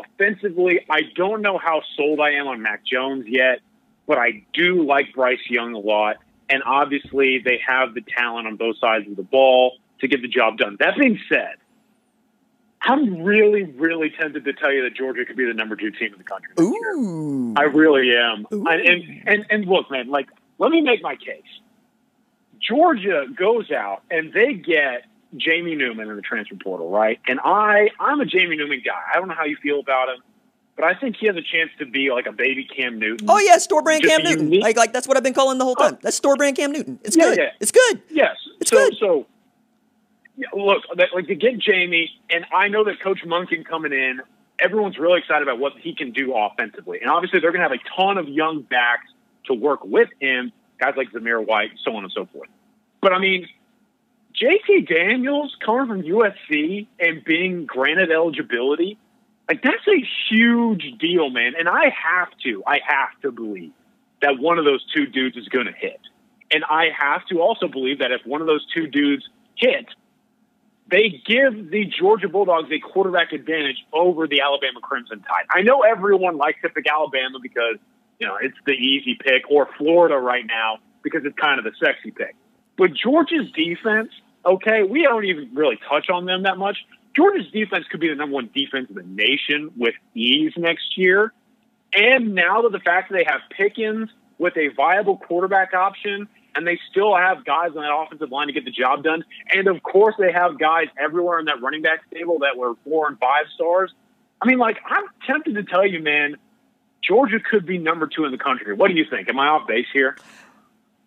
[0.00, 0.80] offensively.
[0.88, 3.60] I don't know how sold I am on Mac Jones yet,
[4.06, 6.16] but I do like Bryce Young a lot.
[6.48, 10.28] And obviously, they have the talent on both sides of the ball to get the
[10.28, 10.76] job done.
[10.80, 11.56] That being said,
[12.82, 16.12] I'm really, really tempted to tell you that Georgia could be the number two team
[16.12, 16.52] in the country.
[16.60, 17.54] Ooh.
[17.56, 18.46] I really am.
[18.50, 20.28] And, and and and look, man, like
[20.58, 21.42] let me make my case.
[22.60, 25.04] Georgia goes out and they get
[25.36, 27.20] Jamie Newman in the transfer portal, right?
[27.26, 29.00] And I I'm a Jamie Newman guy.
[29.14, 30.22] I don't know how you feel about him,
[30.76, 33.28] but I think he has a chance to be like a baby Cam Newton.
[33.30, 34.44] Oh yeah, store brand Cam Newton.
[34.46, 35.94] unique- Like like that's what I've been calling the whole time.
[35.94, 35.98] Oh.
[36.02, 36.98] That's store brand Cam Newton.
[37.04, 37.38] It's Yeah, good.
[37.38, 37.50] yeah.
[37.60, 38.02] It's good.
[38.10, 38.36] Yes.
[38.60, 38.96] It's so, good.
[38.98, 39.26] So,
[40.36, 44.20] yeah, look, that, like to get Jamie, and I know that Coach Monken coming in,
[44.58, 47.78] everyone's really excited about what he can do offensively, and obviously they're going to have
[47.78, 49.06] a ton of young backs
[49.46, 52.48] to work with him, guys like Zamir White, so on and so forth.
[53.00, 53.46] But I mean,
[54.40, 58.98] JT Daniels coming from USC and being granted eligibility,
[59.48, 61.52] like that's a huge deal, man.
[61.58, 63.72] And I have to, I have to believe
[64.22, 66.00] that one of those two dudes is going to hit.
[66.52, 69.86] And I have to also believe that if one of those two dudes hit,
[70.90, 75.46] they give the Georgia Bulldogs a quarterback advantage over the Alabama Crimson Tide.
[75.50, 77.76] I know everyone likes to pick Alabama because,
[78.18, 81.72] you know, it's the easy pick, or Florida right now because it's kind of the
[81.82, 82.36] sexy pick.
[82.76, 84.10] But Georgia's defense,
[84.44, 86.78] okay, we don't even really touch on them that much.
[87.14, 91.32] Georgia's defense could be the number one defense in the nation with ease next year.
[91.92, 94.08] And now that the fact that they have Pickens
[94.38, 98.52] with a viable quarterback option, and they still have guys on that offensive line to
[98.52, 102.00] get the job done, and of course they have guys everywhere in that running back
[102.10, 103.92] stable that were four and five stars.
[104.40, 106.36] I mean, like I'm tempted to tell you, man,
[107.02, 108.74] Georgia could be number two in the country.
[108.74, 109.28] What do you think?
[109.28, 110.16] Am I off base here?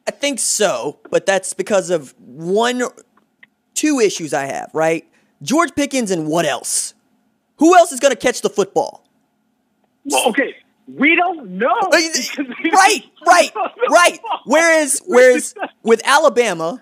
[0.07, 2.83] I think so, but that's because of one,
[3.73, 5.07] two issues I have, right?
[5.41, 6.93] George Pickens and what else?
[7.57, 9.07] Who else is going to catch the football?
[10.03, 10.55] Well, okay,
[10.87, 11.75] we don't know.
[11.81, 11.89] Uh,
[12.71, 13.51] right, right,
[13.89, 14.19] right.
[14.45, 16.81] Whereas, whereas with Alabama,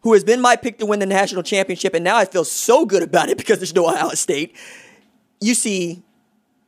[0.00, 2.86] who has been my pick to win the national championship, and now I feel so
[2.86, 4.56] good about it because there's no Ohio State.
[5.40, 6.02] You see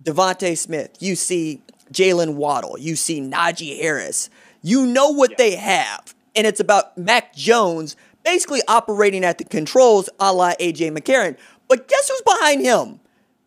[0.03, 4.29] DeVonta Smith, you see Jaylen Waddle, you see Najee Harris.
[4.69, 10.11] You know what they have, and it's about Mac Jones basically operating at the controls,
[10.21, 11.39] a la AJ McCarron.
[11.69, 13.01] But guess who's behind him?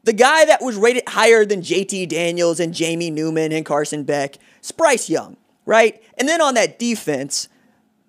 [0.03, 4.37] The guy that was rated higher than JT Daniels and Jamie Newman and Carson Beck,
[4.57, 6.01] it's Bryce Young, right?
[6.17, 7.47] And then on that defense,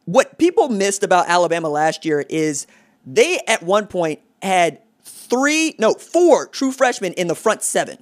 [0.07, 2.67] what people missed about Alabama last year is
[3.05, 7.99] they at one point had three, no, four true freshmen in the front seven.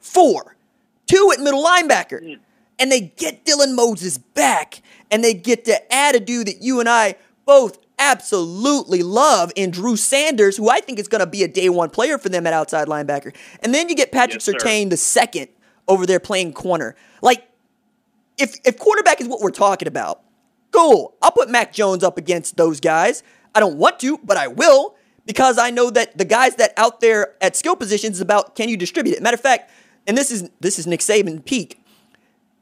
[0.00, 0.54] Four.
[1.06, 2.36] Two at middle linebacker.
[2.36, 2.42] Hmm.
[2.78, 6.80] And they get Dylan Moses back, and they get to add a dude that you
[6.80, 11.42] and I both absolutely love in Drew Sanders, who I think is going to be
[11.42, 13.34] a day one player for them at outside linebacker.
[13.62, 14.52] And then you get Patrick Yes, sir.
[14.52, 15.48] Surtain the second
[15.88, 16.94] over there playing corner.
[17.22, 17.48] Like,
[18.36, 20.22] if if quarterback is what we're talking about,
[20.70, 21.16] cool.
[21.20, 23.22] I'll put Mac Jones up against those guys.
[23.54, 24.94] I don't want to, but I will
[25.26, 28.68] because I know that the guys that out there at skill positions is about can
[28.68, 29.22] you distribute it.
[29.22, 29.70] Matter of fact,
[30.06, 31.82] and this is this is Nick Saban peak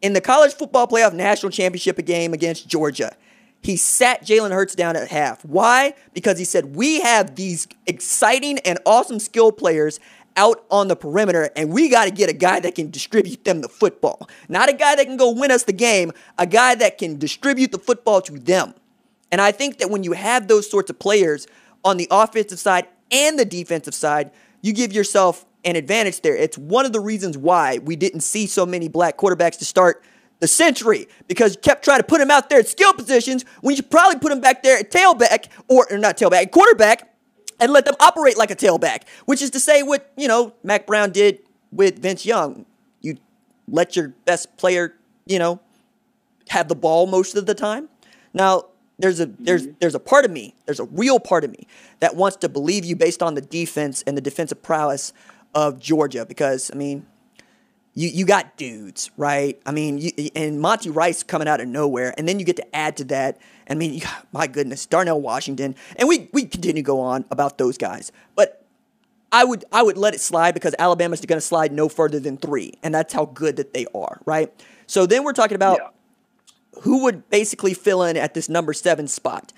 [0.07, 3.13] in the college football playoff national championship game against Georgia.
[3.61, 5.45] He sat Jalen Hurts down at half.
[5.45, 5.95] Why?
[6.15, 9.99] Because he said, We have these exciting and awesome skill players
[10.37, 13.63] out on the perimeter, and we got to get a guy that can distribute them
[13.63, 14.29] the football.
[14.49, 17.73] Not a guy that can go win us the game, a guy that can distribute
[17.73, 18.75] the football to them.
[19.33, 21.49] And I think that when you have those sorts of players
[21.85, 24.31] on the offensive side and the defensive side,
[24.67, 26.37] you give yourself an advantage there.
[26.37, 30.03] It's one of the reasons why we didn't see so many black quarterbacks to start
[30.41, 33.73] the century because you kept trying to put him out there at skill positions when
[33.73, 37.15] you should probably put him back there at tailback or, or not tailback, quarterback
[37.61, 40.87] and let them operate like a tailback, which is to say what, you know, Mack
[40.87, 42.67] Brown did with Vince Young.
[43.01, 43.17] You
[43.69, 44.95] let your best player,
[45.27, 45.61] you know,
[46.49, 47.89] have the ball most of the time.
[48.35, 48.67] Now,
[48.99, 49.77] there's a there's mm-hmm.
[49.81, 51.67] there's a part of me, there's a real part of me
[52.01, 55.13] that wants to believe you based on the defense and the defensive prowess
[55.55, 57.07] of Georgia because I mean,
[57.95, 59.61] you you got dudes, right?
[59.67, 62.77] I mean, you, and Monty Rice coming out of nowhere, and then you get to
[62.77, 63.39] add to that.
[63.69, 64.01] I mean, you,
[64.33, 68.65] my goodness, Darnell Washington, and we we continue to go on about those guys, but
[69.33, 72.39] I would I would let it slide because Alabama's going to slide no further than
[72.39, 74.53] three, and that's how good that they are, right?
[74.87, 75.89] So then we're talking about yeah.
[76.83, 79.53] Who would basically fill in at this number seven spot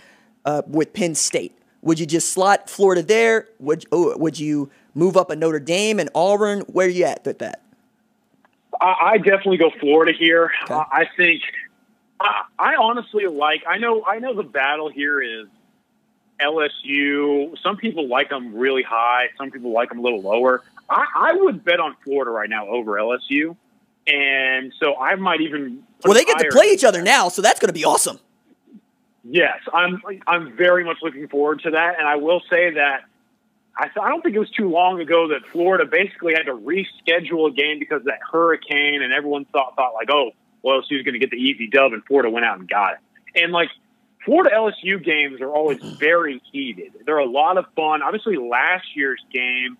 [0.44, 1.56] uh, with Penn State.
[1.82, 3.48] Would you just slot Florida there?
[3.60, 6.60] Would oh, would you move up a Notre Dame and Auburn?
[6.62, 7.62] Where are you at with that?
[8.80, 10.50] I, I definitely go Florida here.
[10.64, 10.74] Okay.
[10.74, 11.42] I think
[12.20, 13.62] I, I honestly like.
[13.66, 14.04] I know.
[14.04, 15.46] I know the battle here is
[16.40, 17.56] LSU.
[17.62, 19.28] Some people like them really high.
[19.36, 20.62] Some people like them a little lower.
[20.90, 23.56] I, I would bet on Florida right now over LSU,
[24.06, 25.84] and so I might even.
[26.04, 28.18] Well, they get to play each other now, so that's going to be awesome.
[29.24, 30.00] Yes, I'm.
[30.26, 33.04] I'm very much looking forward to that, and I will say that
[33.78, 37.48] I, I don't think it was too long ago that Florida basically had to reschedule
[37.48, 40.32] a game because of that hurricane, and everyone thought thought like, oh,
[40.62, 43.42] well, LSU's going to get the easy dub, and Florida went out and got it.
[43.42, 43.68] And like
[44.24, 45.96] Florida LSU games are always mm-hmm.
[45.98, 46.92] very heated.
[47.06, 48.02] They're a lot of fun.
[48.02, 49.78] Obviously, last year's game,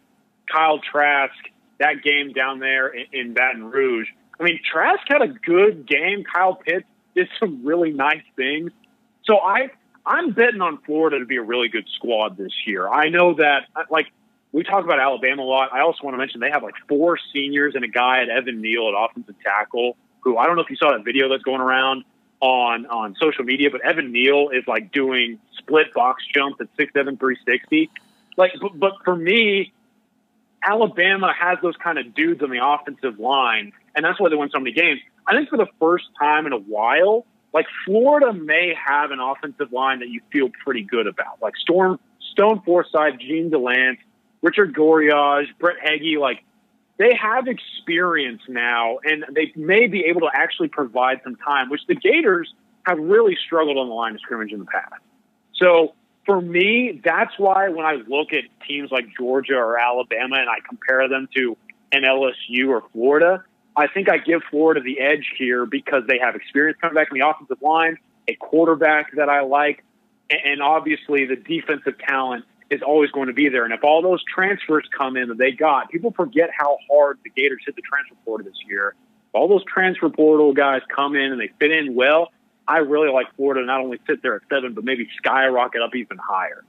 [0.50, 1.34] Kyle Trask,
[1.78, 4.08] that game down there in, in Baton Rouge.
[4.40, 6.24] I mean, Trask had a good game.
[6.24, 8.70] Kyle Pitts did some really nice things.
[9.24, 9.70] So I
[10.06, 12.88] I'm betting on Florida to be a really good squad this year.
[12.88, 14.06] I know that, like,
[14.52, 15.70] we talk about Alabama a lot.
[15.72, 18.62] I also want to mention they have like four seniors and a guy at Evan
[18.62, 21.60] Neal at offensive tackle, who I don't know if you saw that video that's going
[21.60, 22.04] around
[22.40, 26.92] on on social media, but Evan Neal is like doing split box jumps at six
[26.94, 27.90] seven three sixty.
[28.36, 29.72] Like, but, but for me,
[30.62, 34.50] Alabama has those kind of dudes on the offensive line, and that's why they win
[34.52, 35.00] so many games.
[35.26, 39.72] I think for the first time in a while, like Florida may have an offensive
[39.72, 41.98] line that you feel pretty good about, like Storm,
[42.32, 43.98] Stone Forsythe, Jean Delance,
[44.42, 46.44] Richard Gouraige, Brett Heggie, like
[46.98, 51.82] they have experience now, and they may be able to actually provide some time, which
[51.86, 52.52] the Gators
[52.84, 55.02] have really struggled on the line of scrimmage in the past.
[55.54, 55.94] So
[56.26, 60.58] for me, that's why when I look at teams like Georgia or Alabama and I
[60.66, 61.56] compare them to
[61.92, 63.44] an LSU or Florida,
[63.78, 67.18] I think I give Florida the edge here because they have experience coming back in
[67.18, 69.84] the offensive line, a quarterback that I like,
[70.28, 73.64] and obviously the defensive talent is always going to be there.
[73.64, 77.30] And if all those transfers come in that they got, people forget how hard the
[77.30, 78.96] Gators hit the transfer portal this year.
[79.28, 82.32] If all those transfer portal guys come in and they fit in well,
[82.66, 86.18] I really like Florida not only sit there at seven, but maybe skyrocket up even
[86.18, 86.64] higher.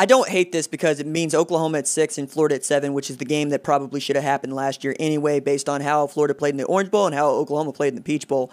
[0.00, 3.10] I don't hate this because it means Oklahoma at six and Florida at seven, which
[3.10, 6.34] is the game that probably should have happened last year anyway, based on how Florida
[6.34, 8.52] played in the Orange Bowl and how Oklahoma played in the Peach Bowl.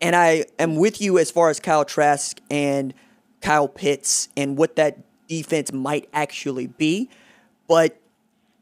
[0.00, 2.94] And I am with you as far as Kyle Trask and
[3.42, 4.98] Kyle Pitts and what that
[5.28, 7.10] defense might actually be.
[7.66, 8.00] But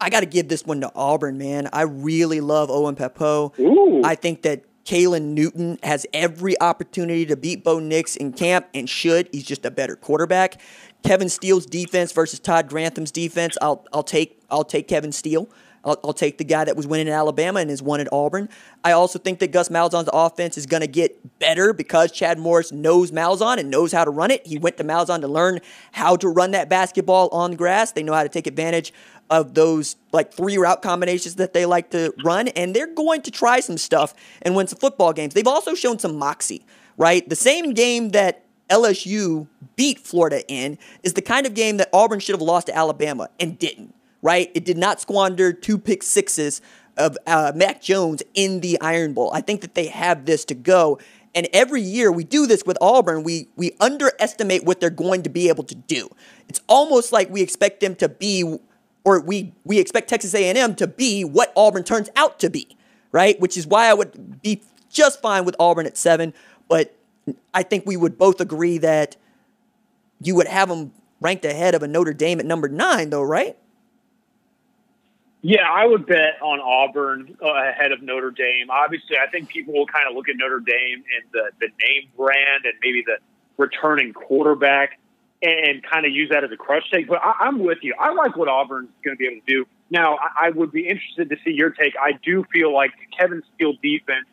[0.00, 1.68] I got to give this one to Auburn, man.
[1.72, 3.52] I really love Owen Pappoe.
[3.60, 4.02] Ooh.
[4.04, 8.88] I think that Caylin Newton has every opportunity to beat Bo Nix in camp and
[8.88, 9.28] should.
[9.32, 10.60] He's just a better quarterback.
[11.02, 15.48] Kevin Steele's defense versus Todd Grantham's defense, I'll I'll take I'll take Kevin Steele.
[15.86, 18.48] I'll, I'll, take the guy that was winning in Alabama and has won at Auburn.
[18.84, 22.72] I also think that Gus Malzahn's offense is going to get better because Chad Morris
[22.72, 24.46] knows Malzahn and knows how to run it.
[24.46, 25.60] He went to Malzahn to learn
[25.92, 27.92] how to run that basketball on grass.
[27.92, 28.92] They know how to take advantage
[29.30, 33.30] of those like three route combinations that they like to run, and they're going to
[33.30, 35.34] try some stuff and win some football games.
[35.34, 36.64] They've also shown some moxie,
[36.96, 37.28] right?
[37.28, 39.46] The same game that LSU
[39.76, 43.28] beat Florida in is the kind of game that Auburn should have lost to Alabama
[43.38, 43.94] and didn't,
[44.26, 44.50] right?
[44.56, 46.60] It did not squander two pick sixes
[46.96, 49.30] of uh, Mac Jones in the Iron Bowl.
[49.32, 50.98] I think that they have this to go.
[51.32, 55.30] And every year we do this with Auburn, we we underestimate what they're going to
[55.30, 56.08] be able to do.
[56.48, 58.58] It's almost like we expect them to be,
[59.04, 62.76] or we we expect Texas A&M to be what Auburn turns out to be,
[63.12, 63.38] right?
[63.38, 64.60] Which is why I would be
[64.90, 66.34] just fine with Auburn at seven.
[66.68, 66.96] But
[67.54, 69.14] I think we would both agree that
[70.20, 73.56] you would have them ranked ahead of a Notre Dame at number nine, though, right?
[75.48, 78.68] Yeah, I would bet on Auburn uh, ahead of Notre Dame.
[78.68, 82.10] Obviously, I think people will kind of look at Notre Dame and the, the name
[82.16, 83.18] brand and maybe the
[83.56, 84.98] returning quarterback
[85.42, 87.06] and kind of use that as a crush take.
[87.06, 87.94] But I, am with you.
[87.96, 89.66] I like what Auburn's going to be able to do.
[89.88, 91.94] Now, I, I would be interested to see your take.
[91.96, 94.26] I do feel like Kevin Steele defense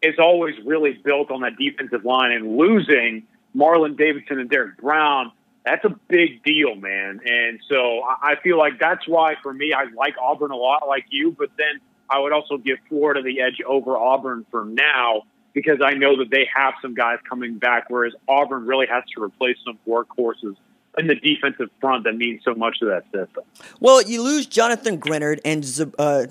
[0.00, 3.24] is always really built on that defensive line and losing
[3.54, 5.30] Marlon Davidson and Derrick Brown.
[5.64, 7.20] That's a big deal, man.
[7.24, 11.06] And so I feel like that's why, for me, I like Auburn a lot, like
[11.10, 11.34] you.
[11.38, 15.22] But then I would also give Florida the edge over Auburn for now.
[15.54, 19.22] because I know that they have some guys coming back, whereas Auburn really has to
[19.22, 20.56] replace some workhorses
[20.98, 23.44] in the defensive front that means so much to that system.
[23.80, 25.64] Well, you lose Jonathan Greenard and
[25.98, 26.26] uh,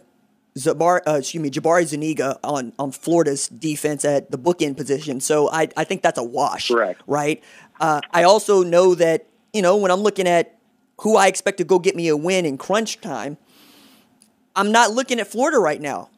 [0.57, 5.19] Zabar, uh, excuse me, Jabari Zuniga on, on Florida's defense at the bookend position.
[5.19, 6.67] So I, I think that's a wash.
[6.67, 7.01] Correct.
[7.07, 7.41] Right.
[7.83, 10.57] Uh, I also know that, you know, when I'm looking at
[11.01, 13.35] who I expect to go get me a win in crunch time,
[14.55, 16.09] I'm not looking at Florida right now.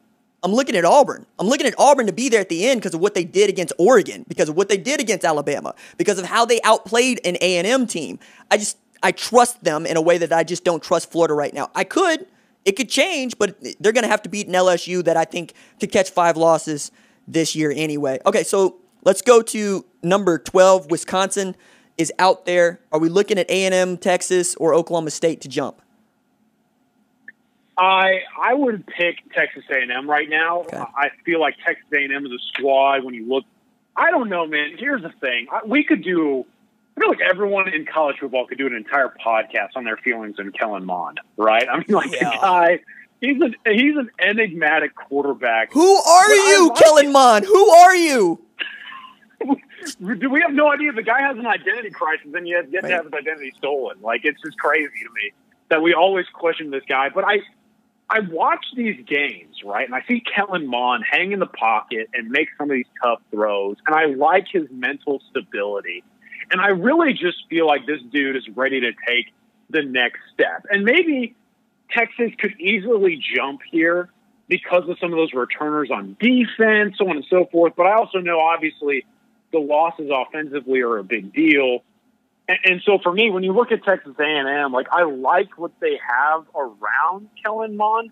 [0.44, 1.26] I'm looking at Auburn.
[1.40, 3.50] I'm looking at Auburn to be there at the end because of what they did
[3.50, 7.36] against Oregon, because of what they did against Alabama, because of how they outplayed an
[7.40, 8.20] A&M team.
[8.48, 11.52] I just I trust them in a way that I just don't trust Florida right
[11.52, 11.72] now.
[11.74, 12.28] I could,
[12.64, 15.52] it could change, but they're going to have to beat an LSU that I think
[15.80, 16.92] could catch five losses
[17.26, 18.20] this year anyway.
[18.24, 20.90] Okay, so let's go to number 12.
[20.90, 21.56] Wisconsin
[21.96, 22.80] is out there.
[22.92, 25.80] Are we looking at A&M, Texas, or Oklahoma State to jump?
[27.78, 30.60] I I would pick Texas A&M right now.
[30.60, 30.78] Okay.
[30.78, 33.04] I feel like Texas A&M is a squad.
[33.04, 33.44] When you look,
[33.94, 34.76] I don't know, man.
[34.78, 36.46] Here's the thing: we could do.
[36.96, 40.36] I feel like everyone in college football could do an entire podcast on their feelings
[40.38, 41.68] on Kellen Mond, right?
[41.70, 42.30] I mean, like yeah.
[42.30, 42.80] the guy.
[43.20, 45.72] He's an he's an enigmatic quarterback.
[45.72, 47.44] Who are you, like Kellen Mond?
[47.44, 48.45] Who are you?
[49.40, 52.88] Do we have no idea the guy has an identity crisis and yet yet to
[52.90, 54.00] have his identity stolen?
[54.00, 55.32] Like it's just crazy to me
[55.70, 57.08] that we always question this guy.
[57.14, 57.38] But I
[58.08, 62.30] I watch these games, right, and I see Kellen Mond hang in the pocket and
[62.30, 66.04] make some of these tough throws, and I like his mental stability.
[66.50, 69.32] And I really just feel like this dude is ready to take
[69.68, 70.64] the next step.
[70.70, 71.34] And maybe
[71.90, 74.10] Texas could easily jump here
[74.48, 77.72] because of some of those returners on defense, so on and so forth.
[77.76, 79.04] But I also know, obviously,
[79.52, 81.84] the losses offensively are a big deal.
[82.48, 85.72] And, and so for me, when you look at Texas A&M, like I like what
[85.80, 88.10] they have around Kellen Mond.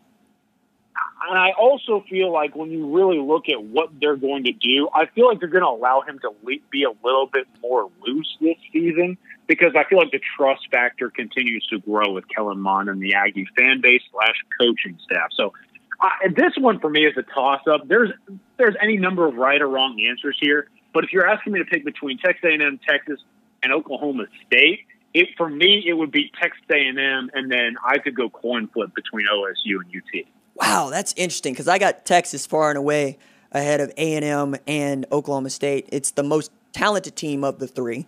[1.28, 4.88] And I also feel like when you really look at what they're going to do,
[4.94, 6.30] I feel like they're going to allow him to
[6.70, 11.10] be a little bit more loose this season because I feel like the trust factor
[11.10, 15.30] continues to grow with Kellen Mond and the Aggie fan base slash coaching staff.
[15.32, 15.52] So
[16.00, 17.86] uh, this one for me is a toss up.
[17.88, 18.10] There's
[18.56, 21.64] there's any number of right or wrong answers here, but if you're asking me to
[21.66, 23.20] pick between Texas A&M, Texas,
[23.62, 28.14] and Oklahoma State, it for me it would be Texas A&M, and then I could
[28.14, 30.26] go coin flip between OSU and UT.
[30.54, 33.18] Wow, that's interesting because I got Texas far and away
[33.52, 35.88] ahead of A&M and Oklahoma State.
[35.90, 38.06] It's the most talented team of the three.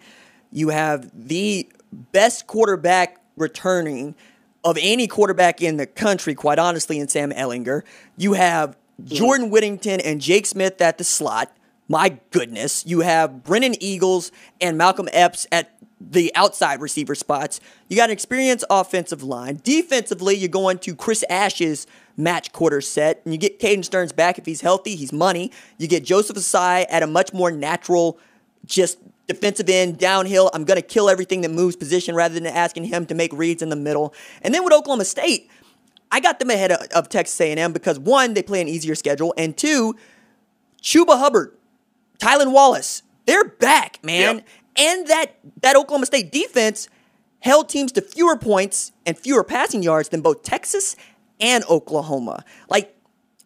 [0.53, 1.69] You have the
[2.13, 4.15] best quarterback returning
[4.65, 7.83] of any quarterback in the country, quite honestly, in Sam Ehlinger.
[8.17, 9.07] You have hmm.
[9.07, 11.57] Jordan Whittington and Jake Smith at the slot
[11.89, 17.61] my goodness, you have Brennan Eagles and Malcolm Epps at the outside receiver spots.
[17.89, 19.61] You got an experienced offensive line.
[19.63, 24.39] Defensively, you're going to Chris Ash's match quarter set, and you get Caden Sterns back
[24.39, 24.97] if he's healthy.
[24.97, 25.53] He's money.
[25.79, 28.19] You get Joseph Ossai at a much more natural,
[28.65, 30.51] just defensive end, downhill.
[30.53, 33.63] I'm going to kill everything that moves position rather than asking him to make reads
[33.63, 34.15] in the middle.
[34.43, 35.51] And then with Oklahoma State,
[36.11, 39.35] I got them ahead of, of Texas A&M because one, they play an easier schedule,
[39.37, 39.97] and two,
[40.83, 41.56] Chuba Hubbard
[42.19, 44.37] Tylan Wallace, they're back, man.
[44.37, 44.47] Yep.
[44.79, 46.89] And that that Oklahoma State defense
[47.41, 50.97] held teams to fewer points and fewer passing yards than both Texas
[51.41, 52.45] and Oklahoma.
[52.69, 52.97] Like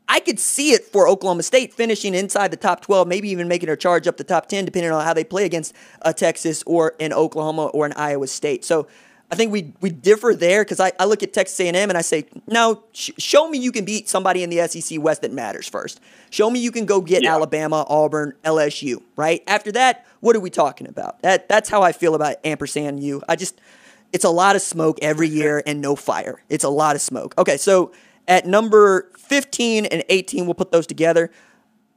[0.09, 3.69] I could see it for Oklahoma State finishing inside the top 12, maybe even making
[3.69, 6.95] a charge up the top 10, depending on how they play against a Texas or
[6.99, 8.65] an Oklahoma or an Iowa State.
[8.65, 8.89] So
[9.31, 12.01] I think we we differ there because I, I look at Texas A&M and I
[12.01, 15.69] say, no, sh- show me you can beat somebody in the SEC West that matters
[15.69, 16.01] first.
[16.31, 17.33] Show me you can go get yeah.
[17.33, 19.03] Alabama, Auburn, LSU.
[19.17, 21.23] Right after that, what are we talking about?
[21.23, 23.23] That that's how I feel about ampersand U.
[23.29, 23.61] I just
[24.13, 26.43] it's a lot of smoke every year and no fire.
[26.49, 27.35] It's a lot of smoke.
[27.39, 27.93] Okay, so
[28.27, 31.31] at number 15 and 18, we'll put those together.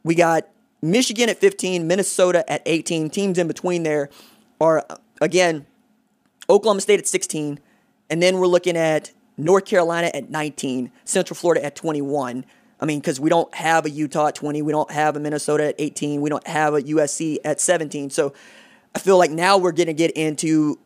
[0.03, 0.47] We got
[0.81, 3.09] Michigan at 15, Minnesota at 18.
[3.09, 4.09] Teams in between there
[4.61, 4.85] are
[5.21, 5.65] again
[6.53, 7.59] Oklahoma State at 16,
[8.09, 12.45] and then we're looking at North Carolina at 19, Central Florida at 21.
[12.79, 15.69] I mean, because we don't have a Utah at 20, we don't have a Minnesota
[15.69, 18.11] at 18, we don't have a USC at 17.
[18.11, 18.33] So
[18.93, 20.79] I feel like now we're going to get into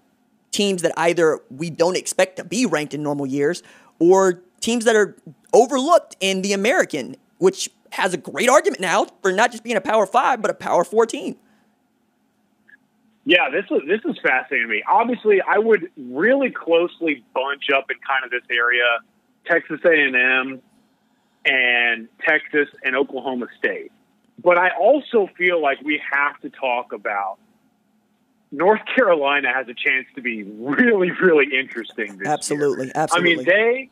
[0.52, 3.62] teams that either we don't expect to be ranked in normal years
[4.00, 5.18] or teams that are
[5.54, 9.82] overlooked in the American, which has a great argument now for not just being a
[9.82, 11.36] Power Five, but a Power Four team.
[13.28, 14.84] Yeah, this is this is fascinating to me.
[14.90, 18.86] Obviously, I would really closely bunch up in kind of this area,
[19.46, 20.62] Texas A&M
[21.44, 23.92] and Texas and Oklahoma State.
[24.42, 27.38] But I also feel like we have to talk about
[28.50, 32.94] North Carolina has a chance to be really, really interesting this absolutely, year.
[32.96, 33.34] Absolutely.
[33.34, 33.90] I mean, they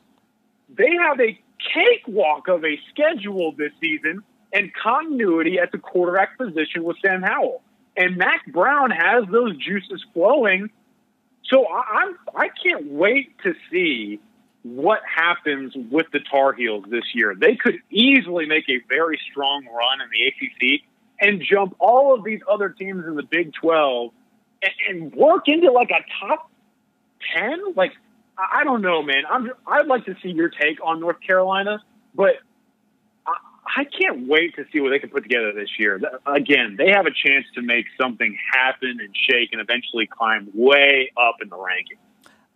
[0.77, 1.37] they have a
[1.73, 4.23] cakewalk of a schedule this season
[4.53, 7.61] and continuity at the quarterback position with Sam Howell.
[7.97, 10.69] And Mack Brown has those juices flowing.
[11.45, 14.19] So I, I'm I can't wait to see
[14.63, 17.35] what happens with the Tar Heels this year.
[17.35, 20.81] They could easily make a very strong run in the ACC
[21.21, 24.11] and jump all of these other teams in the Big 12
[24.63, 26.49] and, and work into like a top
[27.37, 27.75] 10.
[27.75, 27.91] Like,
[28.37, 29.23] I don't know, man.
[29.29, 31.83] I'm, I'd like to see your take on North Carolina,
[32.15, 32.37] but
[33.75, 35.99] I, can't wait to see what they can put together this year.
[36.25, 41.11] Again, they have a chance to make something happen and shake and eventually climb way
[41.17, 41.99] up in the rankings.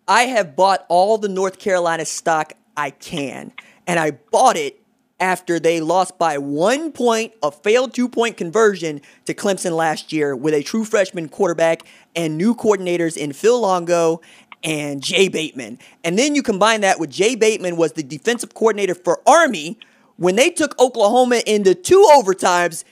[0.08, 3.52] I have bought all the North Carolina stock I can,
[3.86, 4.82] and I bought it
[5.20, 10.36] after they lost by one point, a failed two point conversion to Clemson last year
[10.36, 11.84] with a true freshman quarterback
[12.16, 14.22] and new coordinators in Phil Longo
[14.64, 15.80] and Jay Bateman.
[16.04, 19.78] And then you combine that with Jay Bateman was the defensive coordinator for Army
[20.20, 22.84] when they took Oklahoma into two overtimes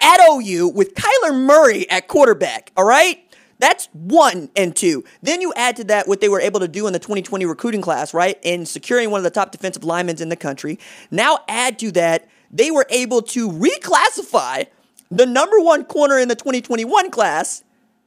[0.00, 2.70] at OU with Kyler Murray at quarterback.
[2.76, 3.18] All right?
[3.58, 5.04] That's one and two.
[5.22, 7.80] Then you add to that what they were able to do in the 2020 recruiting
[7.80, 8.38] class, right?
[8.42, 10.78] In securing one of the top defensive linemen in the country.
[11.10, 14.66] Now add to that, they were able to reclassify
[15.10, 17.64] the number one corner in the 2021 class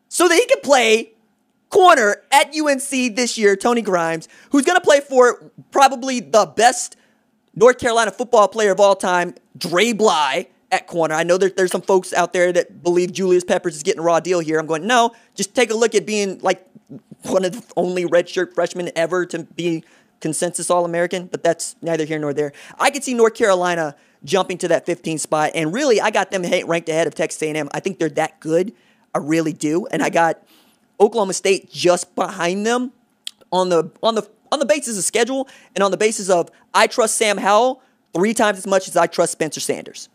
[0.09, 1.13] so that he could play
[1.69, 6.97] corner at UNC this year, Tony Grimes, who's going to play for probably the best
[7.55, 11.13] North Carolina football player of all time, Dre Bly at corner.
[11.13, 14.03] I know that there's some folks out there that believe Julius Peppers is getting a
[14.03, 14.59] raw deal here.
[14.59, 16.67] I'm going, no, just take a look at being like
[17.23, 19.83] one of the only redshirt freshmen ever to be
[20.19, 22.53] consensus All American, but that's neither here nor there.
[22.79, 26.43] I could see North Carolina jumping to that 15 spot, and really, I got them
[26.65, 27.69] ranked ahead of Texas A&M.
[27.73, 28.73] I think they're that good.
[29.13, 30.41] I really do, and I got
[30.99, 32.93] Oklahoma State just behind them
[33.51, 36.85] on the on the on the basis of schedule and on the basis of I
[36.85, 37.81] trust Sam Howell
[38.13, 40.09] three times as much as I trust Spencer Sanders.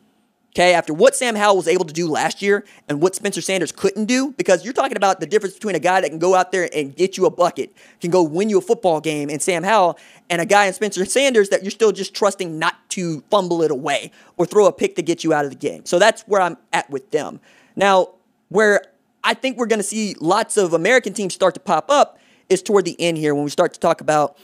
[0.50, 3.70] Okay, after what Sam Howell was able to do last year and what Spencer Sanders
[3.70, 6.52] couldn't do, because you're talking about the difference between a guy that can go out
[6.52, 7.70] there and get you a bucket,
[8.00, 9.98] can go win you a football game, and Sam Howell,
[10.30, 13.70] and a guy in Spencer Sanders that you're still just trusting not to fumble it
[13.70, 15.84] away or throw a pick to get you out of the game.
[15.84, 17.40] So that's where I'm at with them.
[17.76, 18.14] Now,
[18.48, 18.82] where
[19.22, 22.18] I think we're going to see lots of American teams start to pop up
[22.48, 24.36] is toward the end here when we start to talk about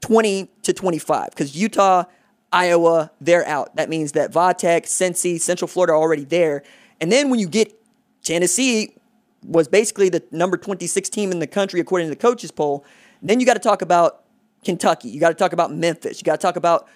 [0.00, 2.04] 20 to 25, because Utah
[2.52, 3.74] Iowa, they're out.
[3.76, 6.62] That means that Vatech, Cincy, Central Florida are already there.
[7.00, 7.74] And then when you get
[8.22, 8.96] Tennessee
[9.44, 12.84] was basically the number 26 team in the country according to the coaches poll.
[13.22, 14.24] Then you got to talk about
[14.64, 15.10] Kentucky.
[15.10, 16.20] You got to talk about Memphis.
[16.20, 16.88] You got to talk about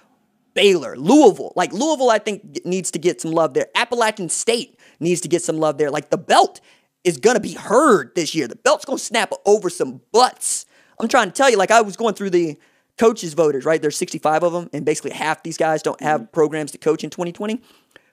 [0.55, 1.53] Baylor, Louisville.
[1.55, 3.67] Like Louisville, I think needs to get some love there.
[3.75, 5.91] Appalachian State needs to get some love there.
[5.91, 6.61] Like the belt
[7.05, 8.49] is gonna be heard this year.
[8.49, 10.67] The belt's gonna snap over some butts.
[11.01, 11.57] I'm trying to tell you.
[11.57, 12.59] Like I was going through the
[12.99, 13.81] coaches voters, right?
[13.81, 16.33] There's 65 of them, and basically half these guys don't have mm-hmm.
[16.33, 17.63] programs to coach in 2020.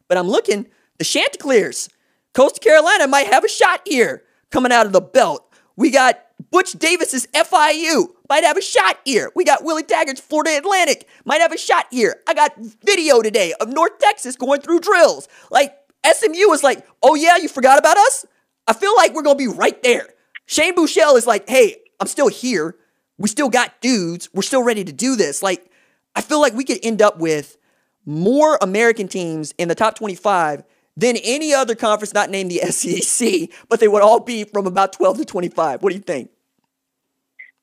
[0.08, 0.68] But I'm looking,
[1.00, 1.90] the Chanticleers,
[2.34, 5.52] Coastal Carolina might have a shot here coming out of the belt.
[5.76, 6.22] We got
[6.52, 9.32] Butch Davis's FIU might have a shot here.
[9.36, 12.22] We got Willie Taggart's Florida Atlantic might have a shot here.
[12.28, 15.28] I got video today of North Texas going through drills.
[15.50, 15.76] Like
[16.06, 18.26] SMU is like, oh yeah, you forgot about us?
[18.68, 20.08] I feel like we're gonna be right there.
[20.46, 22.76] Shane Buechele is like, hey, I'm still here
[23.18, 24.30] we still got dudes.
[24.34, 25.42] We're still ready to do this.
[25.42, 25.70] Like,
[26.16, 27.58] I feel like we could end up with
[28.06, 30.64] more American teams in the top 25
[30.98, 34.94] than any other conference not named the SEC, but they would all be from about
[34.94, 35.84] 12 to 25.
[35.84, 36.30] What do you think?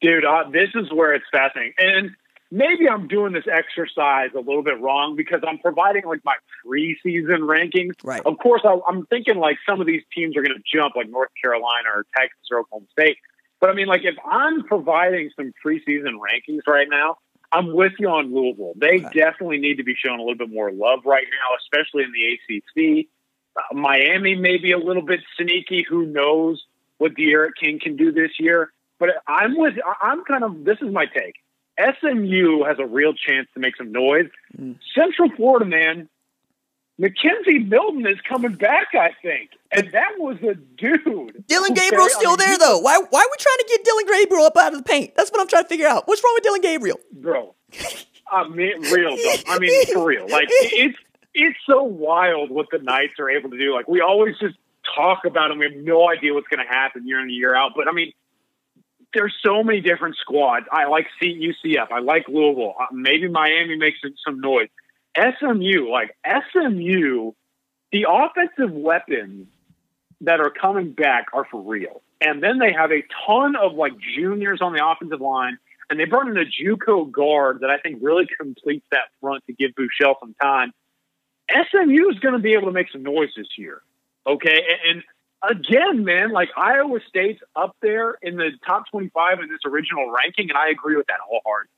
[0.00, 1.74] Dude, uh, this is where it's fascinating.
[1.78, 2.10] And
[2.52, 7.40] maybe I'm doing this exercise a little bit wrong because I'm providing like my preseason
[7.48, 7.94] rankings.
[8.04, 8.20] Right.
[8.24, 11.08] Of course, I, I'm thinking like some of these teams are going to jump, like
[11.08, 13.16] North Carolina or Texas or Oklahoma State.
[13.58, 17.16] But I mean, like if I'm providing some preseason rankings right now,
[17.52, 18.74] I'm with you on Louisville.
[18.76, 19.08] They okay.
[19.14, 22.34] definitely need to be shown a little bit more love right now, especially in the
[22.34, 23.06] ACC.
[23.56, 25.84] Uh, Miami may be a little bit sneaky.
[25.88, 26.62] Who knows
[26.98, 28.72] what D'Eriq King can do this year?
[28.98, 29.74] But I'm with.
[30.02, 30.64] I'm kind of.
[30.64, 31.34] This is my take.
[31.78, 34.28] SMU has a real chance to make some noise.
[34.58, 34.78] Mm.
[34.94, 36.08] Central Florida, man,
[37.00, 39.50] McKenzie Milton is coming back, I think.
[39.70, 41.44] And that was a dude.
[41.48, 42.78] Dillon Gabriel's still there, though.
[42.78, 45.14] Why, why are we trying to get Dillon Gabriel up out of the paint?
[45.16, 46.06] That's what I'm trying to figure out.
[46.06, 47.00] What's wrong with Dillon Gabriel?
[47.12, 47.54] Bro,
[48.30, 49.34] I mean, real, though.
[49.48, 50.28] I mean, for real.
[50.28, 50.98] Like, it's,
[51.34, 53.74] it's so wild what the Knights are able to do.
[53.74, 54.56] Like, we always just
[54.94, 55.58] talk about them.
[55.58, 57.72] We have no idea what's going to happen year in and year out.
[57.74, 58.12] But, I mean,
[59.14, 60.66] there's so many different squads.
[60.72, 61.90] I like UCF.
[61.90, 62.74] I like Louisville.
[62.80, 64.68] Uh, maybe Miami makes some noise.
[65.16, 67.32] SMU, like SMU,
[67.92, 69.48] the offensive weapons
[70.22, 72.02] that are coming back are for real.
[72.20, 75.58] And then they have a ton of like juniors on the offensive line,
[75.90, 79.52] and they brought in a JUCO guard that I think really completes that front to
[79.52, 80.72] give Buechele some time.
[81.50, 83.82] SMU is going to be able to make some noise this year.
[84.26, 84.62] Okay.
[84.88, 85.02] And,
[85.42, 90.50] again, man, like Iowa State's up there in the top 25 in this original ranking,
[90.50, 91.70] and I agree with that wholeheartedly.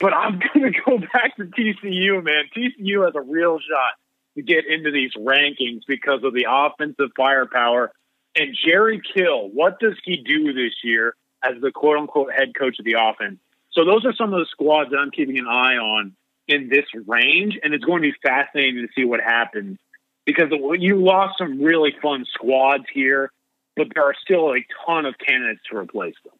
[0.00, 2.44] But I'm going to go back to TCU, man.
[2.56, 3.94] TCU has a real shot
[4.36, 7.92] to get into these rankings because of the offensive firepower.
[8.34, 12.78] And Jerry Kill, what does he do this year as the quote unquote head coach
[12.78, 13.38] of the offense?
[13.72, 16.14] So those are some of the squads that I'm keeping an eye on
[16.48, 19.78] in this range, and it's going to be fascinating to see what happens
[20.26, 23.32] because you lost some really fun squads here,
[23.76, 26.34] but there are still a ton of candidates to replace them.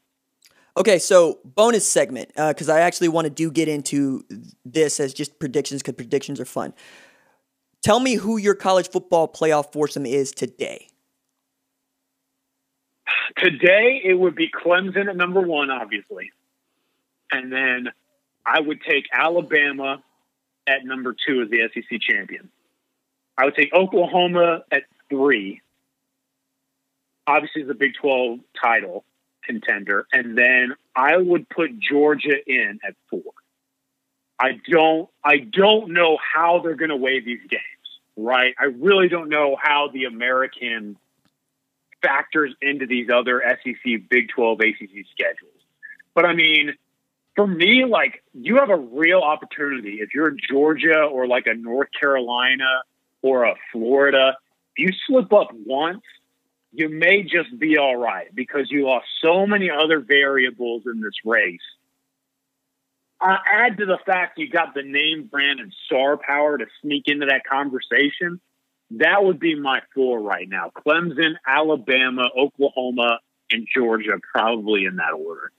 [0.77, 4.27] Okay, so bonus segment because uh, I actually want to do get into
[4.67, 6.75] this as just predictions because predictions are fun.
[7.83, 10.89] Tell me who your college football playoff foursome is today.
[13.39, 16.31] Today it would be Clemson at number one, obviously,
[17.31, 17.89] and then
[18.45, 20.03] I would take Alabama
[20.67, 22.51] at number two as the SEC champion.
[23.39, 25.61] I would take Oklahoma at three.
[27.27, 29.05] Obviously, the Big 12 title
[29.45, 30.07] contender.
[30.13, 33.33] And then I would put Georgia in at four.
[34.39, 37.63] I don't I don't know how they're going to weigh these games,
[38.17, 38.55] right?
[38.59, 40.97] I really don't know how the American
[42.03, 45.53] factors into these other SEC, Big 12, ACC schedules.
[46.15, 46.75] But I mean,
[47.35, 51.89] for me, like you have a real opportunity if you're Georgia or like a North
[51.99, 52.83] Carolina
[53.27, 54.37] or a Florida.
[54.77, 56.03] If you slip up once,
[56.73, 61.15] you may just be all right because you lost so many other variables in this
[61.25, 61.59] race.
[63.21, 67.27] Add to the fact you got the name brand and star power to sneak into
[67.27, 68.41] that conversation.
[68.91, 73.19] That would be my four right now Clemson, Alabama, Oklahoma,
[73.51, 75.51] and Georgia, probably in that order.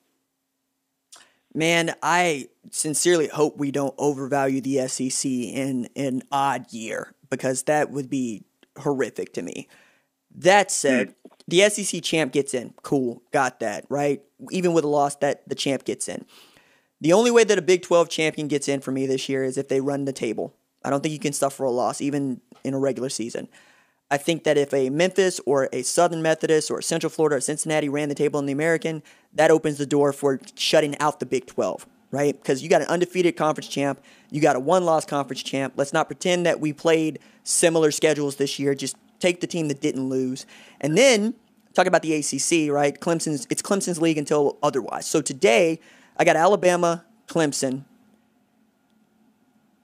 [1.54, 7.92] Man, I sincerely hope we don't overvalue the SEC in an odd year because that
[7.92, 8.44] would be
[8.78, 9.68] horrific to me.
[10.36, 11.14] That said, mm.
[11.48, 12.74] the SEC champ gets in.
[12.84, 14.22] Cool, got that, right?
[14.52, 16.26] Even with a loss, that the champ gets in.
[17.02, 19.58] The only way that a Big 12 champion gets in for me this year is
[19.58, 20.54] if they run the table.
[20.84, 23.48] I don't think you can suffer a loss, even in a regular season.
[24.10, 27.90] I think that if a Memphis or a Southern Methodist or Central Florida or Cincinnati
[27.90, 29.04] ran the table in the American,
[29.34, 32.36] that opens the door for shutting out the Big 12, right?
[32.36, 35.74] Because you got an undefeated conference champ, you got a one loss conference champ.
[35.76, 38.76] Let's not pretend that we played similar schedules this year.
[38.76, 40.46] Just take the team that didn't lose.
[40.82, 41.34] And then
[41.74, 43.00] talk about the ACC, right?
[43.00, 45.06] Clemson's it's Clemson's league until otherwise.
[45.06, 45.80] So today
[46.18, 47.84] I got Alabama, Clemson.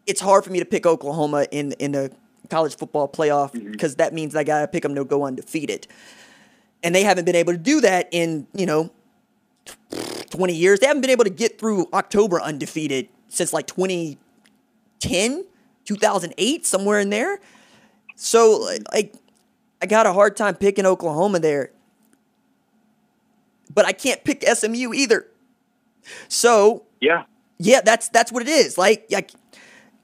[0.05, 2.11] It's hard for me to pick Oklahoma in in the
[2.49, 3.99] college football playoff because mm-hmm.
[3.99, 5.87] that means I got to pick them to go undefeated.
[6.83, 8.91] And they haven't been able to do that in, you know,
[10.33, 10.79] 20 years.
[10.79, 15.45] They haven't been able to get through October undefeated since like 2010,
[15.85, 17.39] 2008, somewhere in there.
[18.15, 19.13] So, like,
[19.81, 21.71] I got a hard time picking Oklahoma there.
[23.71, 25.27] But I can't pick SMU either.
[26.29, 27.25] So, yeah.
[27.59, 28.77] Yeah, that's that's what it is.
[28.77, 29.31] Like, like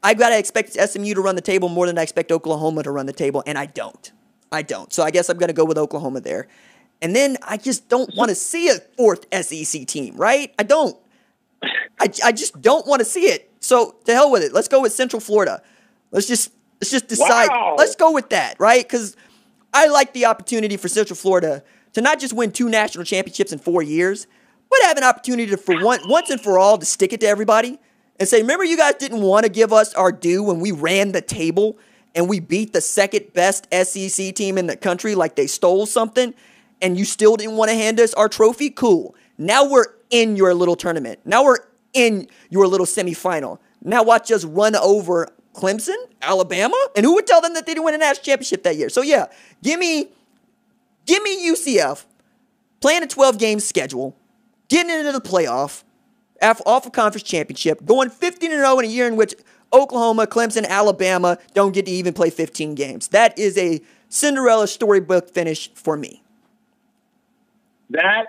[0.04, 2.92] I've got to expect SMU to run the table more than I expect Oklahoma to
[2.92, 4.12] run the table, and I don't.
[4.52, 4.94] I don't.
[4.94, 6.48] So I guess I'm going to go with Oklahoma there.
[7.02, 10.54] And then I just don't want to see a fourth SEC team, right?
[10.60, 10.98] I don't.
[12.00, 13.52] I, I just don't want to see it.
[13.60, 14.54] So to hell with it.
[14.54, 15.62] Let's go with Central Florida.
[16.12, 17.50] Let's just let's just decide.
[17.50, 17.76] Wow.
[17.78, 18.84] Let's go with that, right?
[18.84, 19.18] Because
[19.74, 23.60] I like the opportunity for Central Florida to not just win two national championships in
[23.60, 24.28] four years,
[24.70, 27.28] but have an opportunity to for one once and for all to stick it to
[27.28, 27.80] everybody
[28.20, 31.12] and say, remember, you guys didn't want to give us our due when we ran
[31.12, 31.78] the table
[32.14, 36.34] and we beat the second best SEC team in the country like they stole something,
[36.82, 38.70] and you still didn't want to hand us our trophy?
[38.70, 39.16] Cool.
[39.38, 41.20] Now we're in your little tournament.
[41.26, 41.60] Now we're
[41.94, 43.60] in your little semifinal.
[43.82, 47.86] Now watch us run over Clemson, Alabama, and who would tell them that they didn't
[47.86, 48.90] win a national championship that year?
[48.90, 49.28] So yeah,
[49.64, 50.10] give me,
[51.06, 52.06] give me UCF
[52.82, 54.16] playing a 12 game schedule,
[54.68, 55.84] getting into the playoff,
[56.42, 59.36] off a conference championship, going 15 and 0 in a year in which
[59.74, 63.10] Oklahoma, Clemson, Alabama don't get to even play 15 games.
[63.10, 66.24] That is a Cinderella storybook finish for me.
[67.92, 68.28] That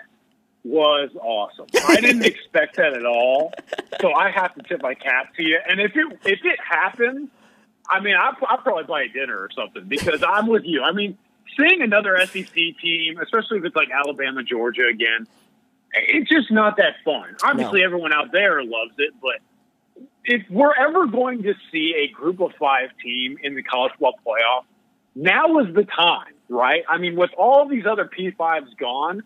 [0.65, 1.67] was awesome.
[1.89, 3.53] I didn't expect that at all,
[4.01, 5.59] so I have to tip my cap to you.
[5.69, 7.31] And if it if it happens,
[7.89, 10.83] I mean, I'll, I'll probably buy a dinner or something because I'm with you.
[10.83, 11.19] I mean,
[11.59, 15.27] seeing another SEC team, especially if it's like Alabama, Georgia again,
[15.93, 17.37] it's just not that fun.
[17.43, 17.87] Obviously, no.
[17.87, 19.41] everyone out there loves it, but
[20.25, 24.19] if we're ever going to see a group of five team in the college football
[24.25, 24.65] playoff,
[25.15, 26.85] now is the time, right?
[26.89, 29.23] I mean, with all these other P5s gone,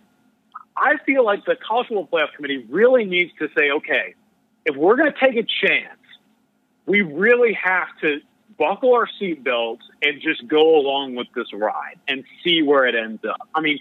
[0.77, 4.15] I feel like the college football playoff committee really needs to say, okay,
[4.65, 5.99] if we're going to take a chance,
[6.87, 8.21] we really have to
[8.59, 13.25] buckle our seatbelts and just go along with this ride and see where it ends
[13.25, 13.49] up.
[13.55, 13.79] I mean,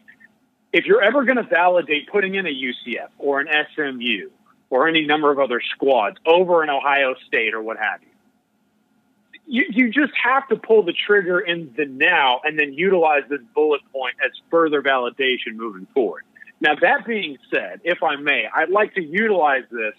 [0.71, 4.29] if you're ever going to validate putting in a UCF or an SMU
[4.69, 8.09] or any number of other squads over an Ohio State or what have you,
[9.45, 13.41] you, you just have to pull the trigger in the now and then utilize this
[13.53, 16.23] bullet point as further validation moving forward.
[16.64, 19.93] Now, that being said, if I may, I'd like to utilize this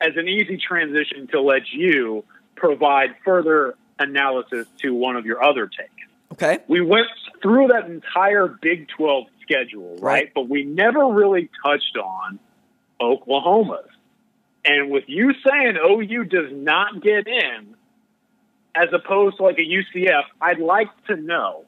[0.00, 5.66] as an easy transition to let you provide further analysis to one of your other
[5.66, 5.90] takes.
[6.32, 6.60] Okay.
[6.68, 7.08] We went
[7.42, 10.02] through that entire Big 12 schedule, right?
[10.02, 10.32] right?
[10.32, 12.38] But we never really touched on
[13.00, 13.90] Oklahoma's.
[14.64, 17.74] And with you saying oh, OU does not get in,
[18.74, 21.64] as opposed to like a UCF, I'd like to know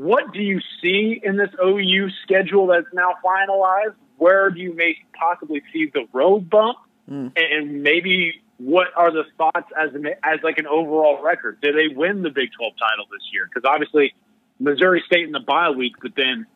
[0.00, 3.92] what do you see in this OU schedule that's now finalized?
[4.16, 6.78] Where do you may possibly see the road bump?
[7.06, 7.32] Mm.
[7.36, 11.60] And maybe what are the thoughts as an, as like an overall record?
[11.60, 13.46] Do they win the Big 12 title this year?
[13.46, 14.14] Because obviously
[14.58, 16.46] Missouri State in the bye week, but then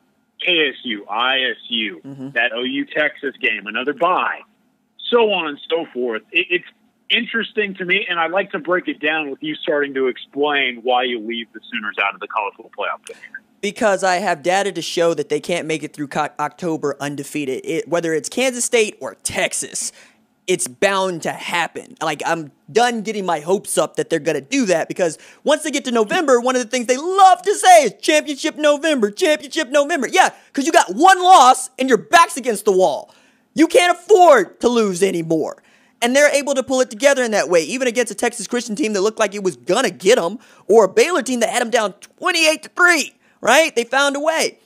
[0.47, 2.31] KSU, ISU, mm-hmm.
[2.31, 4.41] that OU Texas game, another bye,
[5.11, 6.23] so on and so forth.
[6.33, 6.69] It, it's
[7.11, 10.81] interesting to me, and I'd like to break it down with you starting to explain
[10.83, 13.43] why you leave the Sooners out of the college football playoff picture.
[13.61, 17.89] Because I have data to show that they can't make it through October undefeated, it,
[17.89, 19.93] whether it's Kansas State or Texas.
[20.47, 21.97] It's bound to happen.
[22.03, 25.63] Like, I'm done getting my hopes up that they're going to do that because once
[25.63, 29.11] they get to November, one of the things they love to say is championship November,
[29.11, 30.07] championship November.
[30.07, 33.15] Yeah, because you got one loss and your back's against the wall.
[33.55, 35.63] You can't afford to lose anymore.
[36.05, 38.77] And they're able to pull it together in that way, even against a Texas Christian
[38.77, 40.39] team that looked like it was gonna get them,
[40.69, 43.75] or a Baylor team that had them down 28 to 3, right?
[43.75, 44.59] They found a way.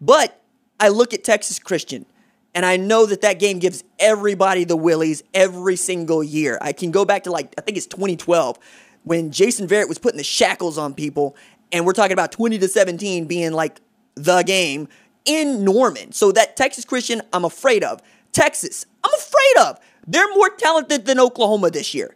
[0.00, 0.40] But
[0.78, 2.06] I look at Texas Christian,
[2.54, 6.58] and I know that that game gives everybody the willies every single year.
[6.60, 8.56] I can go back to like, I think it's 2012,
[9.02, 11.34] when Jason Verrett was putting the shackles on people,
[11.72, 13.80] and we're talking about 20 to 17 being like
[14.14, 14.86] the game
[15.24, 16.12] in Norman.
[16.12, 18.00] So that Texas Christian, I'm afraid of.
[18.30, 19.80] Texas, I'm afraid of.
[20.06, 22.14] They're more talented than Oklahoma this year.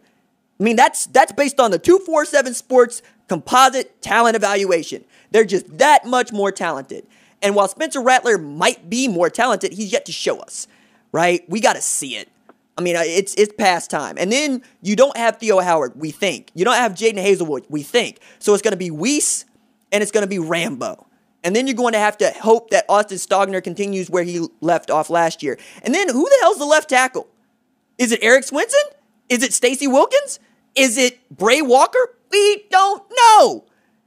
[0.59, 5.05] I mean, that's that's based on the 247 Sports composite talent evaluation.
[5.31, 7.05] They're just that much more talented.
[7.41, 10.67] And while Spencer Rattler might be more talented, he's yet to show us,
[11.11, 11.43] right?
[11.49, 12.27] We got to see it.
[12.77, 14.15] I mean, uh, it's it's past time.
[14.17, 16.51] And then you don't have Theo Howard, we think.
[16.53, 18.19] You don't have Jadon Haselwood, we think.
[18.39, 19.45] So it's going to be Wease
[19.91, 21.05] and it's going to be Rambo.
[21.43, 24.91] And then you're going to have to hope that Austin Stogner continues where he left
[24.91, 25.57] off last year.
[25.83, 27.27] And then who the hell's the left tackle?
[27.99, 28.79] Is it Erik Swenson?
[29.27, 30.39] Is it Stacy Wilkins?
[30.73, 32.15] Is it Bray Walker?
[32.31, 33.65] We don't know.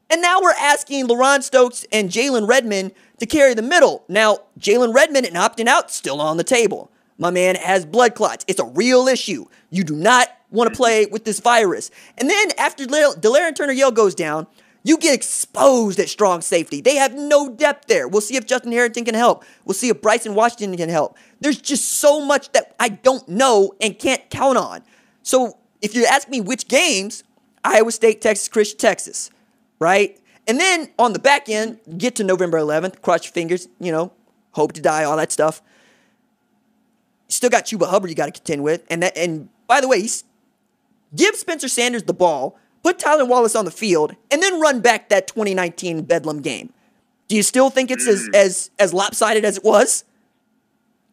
[0.09, 4.05] And now we're asking LaRon Stokes and Jalen Redmond to carry the middle.
[4.09, 6.91] Now, Jalen Redmond and opting out still on the table.
[7.19, 8.47] My man has blood clots.
[8.49, 9.45] It's a real issue.
[9.69, 11.91] You do not want to play with this virus.
[12.17, 14.47] And then after Delarrin Turner Yell goes down,
[14.85, 16.81] you get exposed at strong safety.
[16.81, 18.09] They have no depth there.
[18.09, 19.45] We'll see if Justin Harrington can help.
[19.65, 21.17] We'll see if Bryson Washington can help.
[21.43, 24.83] There's just so much that I don't know and can't count on.
[25.23, 27.25] So if you ask me which games,
[27.65, 29.31] Iowa State, Texas, Christian, Texas,
[29.79, 30.19] right?
[30.47, 34.13] And then on the back end, get to November 11th, cross your fingers, you know,
[34.53, 35.63] hope to die, all that stuff.
[37.29, 38.85] Still got Chuba Hubbard you got to contend with.
[38.89, 40.07] And that, and by the way,
[41.15, 45.09] give Spencer Sanders the ball put Tylan Wallace on the field, and then run back
[45.09, 46.73] that 2019 Bedlam game.
[47.29, 50.05] Do you still think it's as, as, as lopsided as it was?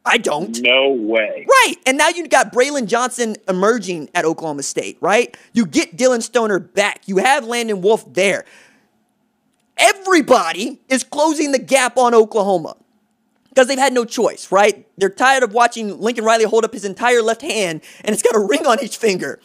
[0.06, 0.60] I don't.
[0.62, 1.45] No way.
[1.47, 1.76] Right.
[1.86, 5.36] And now you've got Braydon Johnson emerging at Oklahoma State, right?
[5.54, 7.08] You get Dillon Stoner back.
[7.08, 8.45] You have Landon Wolf there.
[9.78, 12.76] Everybody is closing the gap on Oklahoma
[13.50, 14.86] because they've had no choice, right?
[14.97, 18.36] They're tired of watching Lincoln Riley hold up his entire left hand and it's got
[18.36, 19.39] a ring on each finger.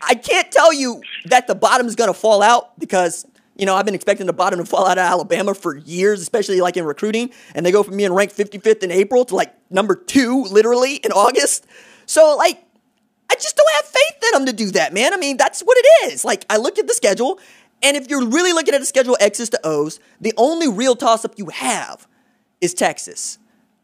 [0.00, 3.26] I can't tell you that the bottom is going to fall out because
[3.56, 6.60] you know, I've been expecting the bottom to fall out of Alabama for years, especially
[6.60, 7.30] like in recruiting.
[7.54, 11.12] And they go from being ranked 55th in April to like number two, literally, in
[11.12, 11.66] August.
[12.06, 12.64] So, like,
[13.30, 15.14] I just don't have faith in them to do that, man.
[15.14, 16.24] I mean, that's what it is.
[16.24, 17.38] Like, I looked at the schedule,
[17.82, 21.24] and if you're really looking at the schedule X's to O's, the only real toss
[21.24, 22.06] up you have
[22.60, 23.38] is Texas.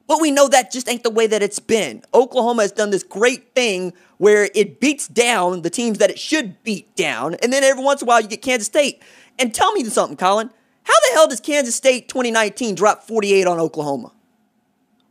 [0.06, 2.02] But we know that just ain't the way that it's been.
[2.14, 6.62] Oklahoma has done this great thing where it beats down the teams that it should
[6.62, 7.34] beat down.
[7.36, 9.02] And then every once in a while you get Kansas State.
[9.38, 10.50] And tell me something, Colin.
[10.82, 14.12] How the hell does Kansas State 2019 drop 48 on Oklahoma?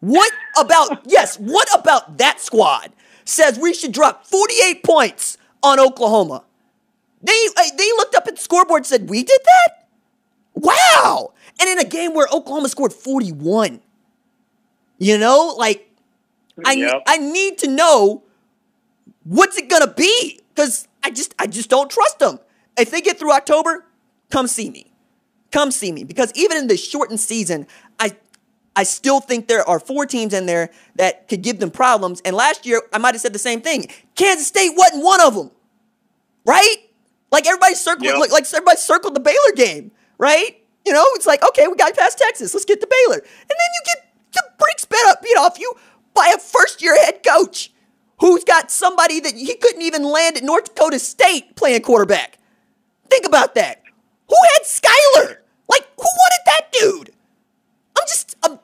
[0.01, 2.91] What about, yes, what about that squad
[3.26, 6.43] says we should drop 48 points on Oklahoma?
[7.22, 9.88] They, uh, they looked up at the scoreboard and said, We did that?
[10.53, 11.34] Wow.
[11.60, 13.82] And in a game where Oklahoma scored 41.
[14.99, 15.88] You know, like
[16.66, 17.03] I yep.
[17.05, 18.24] I need to know
[19.28, 22.40] what's it gonna be because I just I just don't trust them.
[22.80, 23.86] if they get through October,
[24.32, 24.92] come see me.
[25.52, 27.68] Come see me because even in this shortened season,
[28.00, 28.16] I
[28.76, 32.22] I still think there are four teams in there that could give them problems.
[32.26, 33.88] And last year, I might have said the same thing.
[34.16, 35.52] Kansas State wasn't one of them,
[36.46, 36.76] right?
[37.32, 38.20] Like everybody circled, Yep.
[38.20, 40.62] like, like everybody circled the Baylor game, right?
[40.86, 43.70] You know, it's like okay, we got past Texas, let's get to Baylor, and then
[43.76, 45.74] you get the brakes beat up, beat off you
[46.14, 47.72] by a first-year head coach
[48.20, 52.38] who's got somebody that he couldn't even land at North Dakota State playing quarterback.
[53.09, 53.84] Think about that.
[54.30, 55.38] Who had Skylar?
[55.70, 57.09] Like, who wanted that dude?
[57.97, 58.59] I'm just, I'm,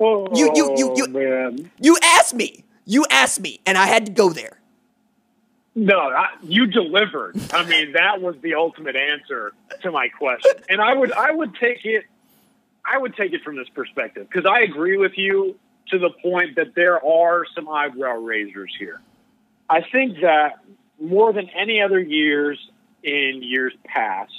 [0.00, 1.70] Oh, You- you- you- oh, you- man.
[1.80, 2.64] you asked me.
[2.84, 4.58] You asked me, and I had to go there.
[5.74, 7.36] No, I, you delivered.
[7.52, 9.52] I mean, that was the ultimate answer
[9.82, 12.04] to my question, and I would I would take it.
[12.84, 15.56] I would take it from this perspective because I agree with you
[15.90, 19.00] to the point that there are some eyebrow raisers here.
[19.68, 20.60] I think that
[21.00, 22.58] more than any other years
[23.02, 24.32] in years past,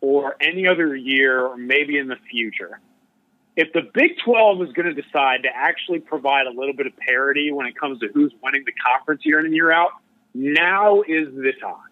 [0.00, 2.80] or any other year, or maybe in the future,
[3.56, 6.96] if the Big 12 is going to decide to actually provide a little bit of
[6.96, 9.90] parity when it comes to who's winning the conference year in and year out,
[10.34, 11.88] now is the time.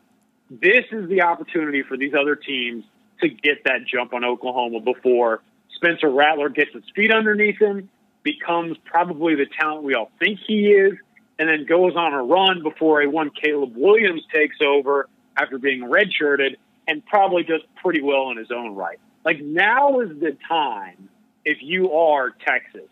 [0.48, 2.84] This is the opportunity for these other teams
[3.20, 5.42] to get that jump on Oklahoma before
[5.74, 7.88] Spencer Rattler gets his feet underneath him,
[8.26, 10.94] becomes probably the talent we all think he is,
[11.38, 15.82] and then goes on a run before a one Caleb Williams takes over after being
[15.82, 16.56] redshirted
[16.88, 18.98] and probably does pretty well in his own right.
[19.24, 21.08] Like now is the time
[21.44, 22.88] if you are Texas,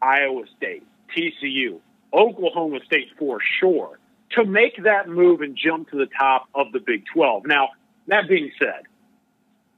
[0.00, 0.82] Iowa State,
[1.14, 1.78] TCU,
[2.14, 3.98] Oklahoma State for sure,
[4.30, 7.44] to make that move and jump to the top of the Big 12.
[7.44, 7.68] Now,
[8.06, 8.84] that being said,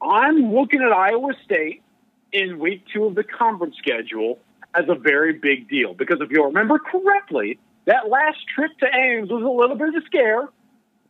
[0.00, 1.82] I'm looking at Iowa State
[2.30, 4.38] in week two of the conference schedule
[4.74, 9.30] as a very big deal because if you remember correctly, that last trip to Ames
[9.30, 10.48] was a little bit of a scare.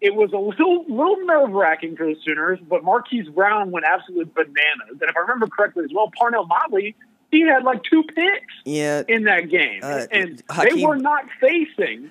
[0.00, 4.32] It was a little little nerve wracking for the Sooners, but Marquise Brown went absolutely
[4.34, 5.00] bananas.
[5.00, 6.96] And if I remember correctly as well, Parnell Motley,
[7.30, 12.10] he had like two picks Yeah, in that game, Uh, and they were not facing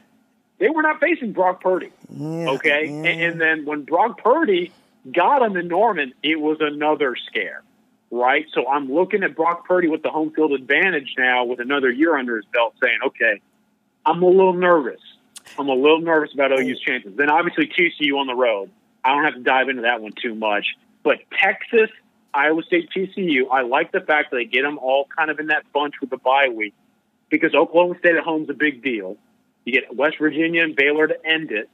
[0.60, 1.89] they were not facing Brock Purdy.
[2.10, 3.10] yeah, Okay, yeah.
[3.10, 4.72] and, and then when Brock Purdy
[5.12, 7.64] got him in Norman, it was another scare,
[8.12, 8.45] right?
[8.53, 12.16] So I'm looking at Brock Purdy with the home field advantage now, with another year
[12.18, 13.41] under his belt, saying, okay,
[14.05, 14.99] I'm a little nervous.
[15.57, 17.14] I'm a little nervous about OU's chances.
[17.16, 18.70] Then obviously TCU on the road.
[19.03, 21.89] I don't have to dive into that one too much, but Texas,
[22.34, 23.45] Iowa State, TCU.
[23.51, 26.12] I like the fact that they get them all kind of in that bunch with
[26.12, 26.76] the bye week
[27.30, 29.18] because Oklahoma State at home is a big deal.
[29.66, 31.70] You get West Virginia and Baylor to end it.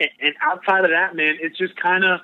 [0.00, 2.20] And, and outside of that, man, it's just kind of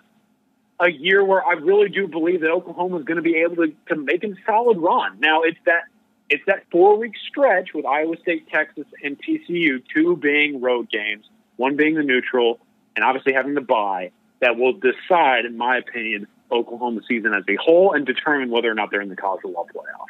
[0.82, 3.72] a year where I really do believe that Oklahoma is going to be able to,
[3.88, 5.20] to make a solid run.
[5.20, 5.84] Now, it's that
[6.28, 11.26] it's that four week stretch with Iowa State, Texas, and TCU, two being road games,
[11.56, 12.58] one being the neutral,
[12.96, 14.10] and obviously having the bye
[14.40, 18.74] that will decide, in my opinion, Oklahoma season as a whole and determine whether or
[18.74, 20.06] not they're in the college football playoff.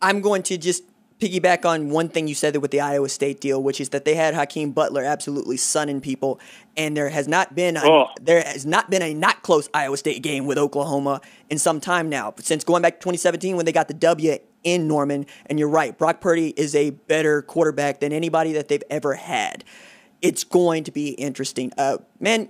[0.00, 0.84] I'm going to just
[1.20, 4.14] piggyback on one thing you said with the Iowa State deal, which is that they
[4.14, 6.38] had Hakeem Butler absolutely sunning people,
[6.76, 8.08] and there has not been a, Oh.
[8.20, 12.08] there has not been a not close Iowa State game with Oklahoma in some time
[12.08, 12.34] now.
[12.38, 15.96] Since going back to 2017 when they got the W in Norman, and you're right,
[15.96, 19.64] Brock Purdy is a better quarterback than anybody that they've ever had.
[20.20, 21.72] It's going to be interesting.
[21.78, 22.48] Uh, man,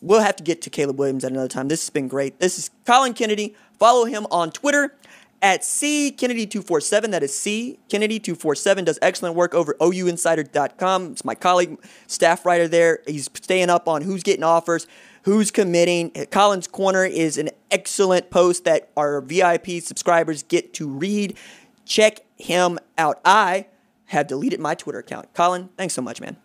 [0.00, 1.68] we'll have to get to Caleb Williams at another time.
[1.68, 2.38] This has been great.
[2.38, 3.54] This is Colin Kennedy.
[3.78, 4.94] Follow him on Twitter
[5.42, 7.10] at C Kennedy247.
[7.10, 8.84] That is C Kennedy247.
[8.84, 11.12] Does excellent work over OUinsider.com.
[11.12, 13.00] It's my colleague, staff writer there.
[13.06, 14.86] He's staying up on who's getting offers,
[15.22, 16.10] who's committing.
[16.30, 21.36] Colin's Corner is an excellent post that our VIP subscribers get to read.
[21.84, 23.20] Check him out.
[23.24, 23.66] I
[24.06, 25.32] have deleted my Twitter account.
[25.34, 26.36] Colin, thanks so much, man.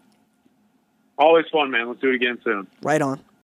[1.17, 1.87] Always fun, man.
[1.87, 2.67] Let's do it again soon.
[2.81, 3.21] Right on.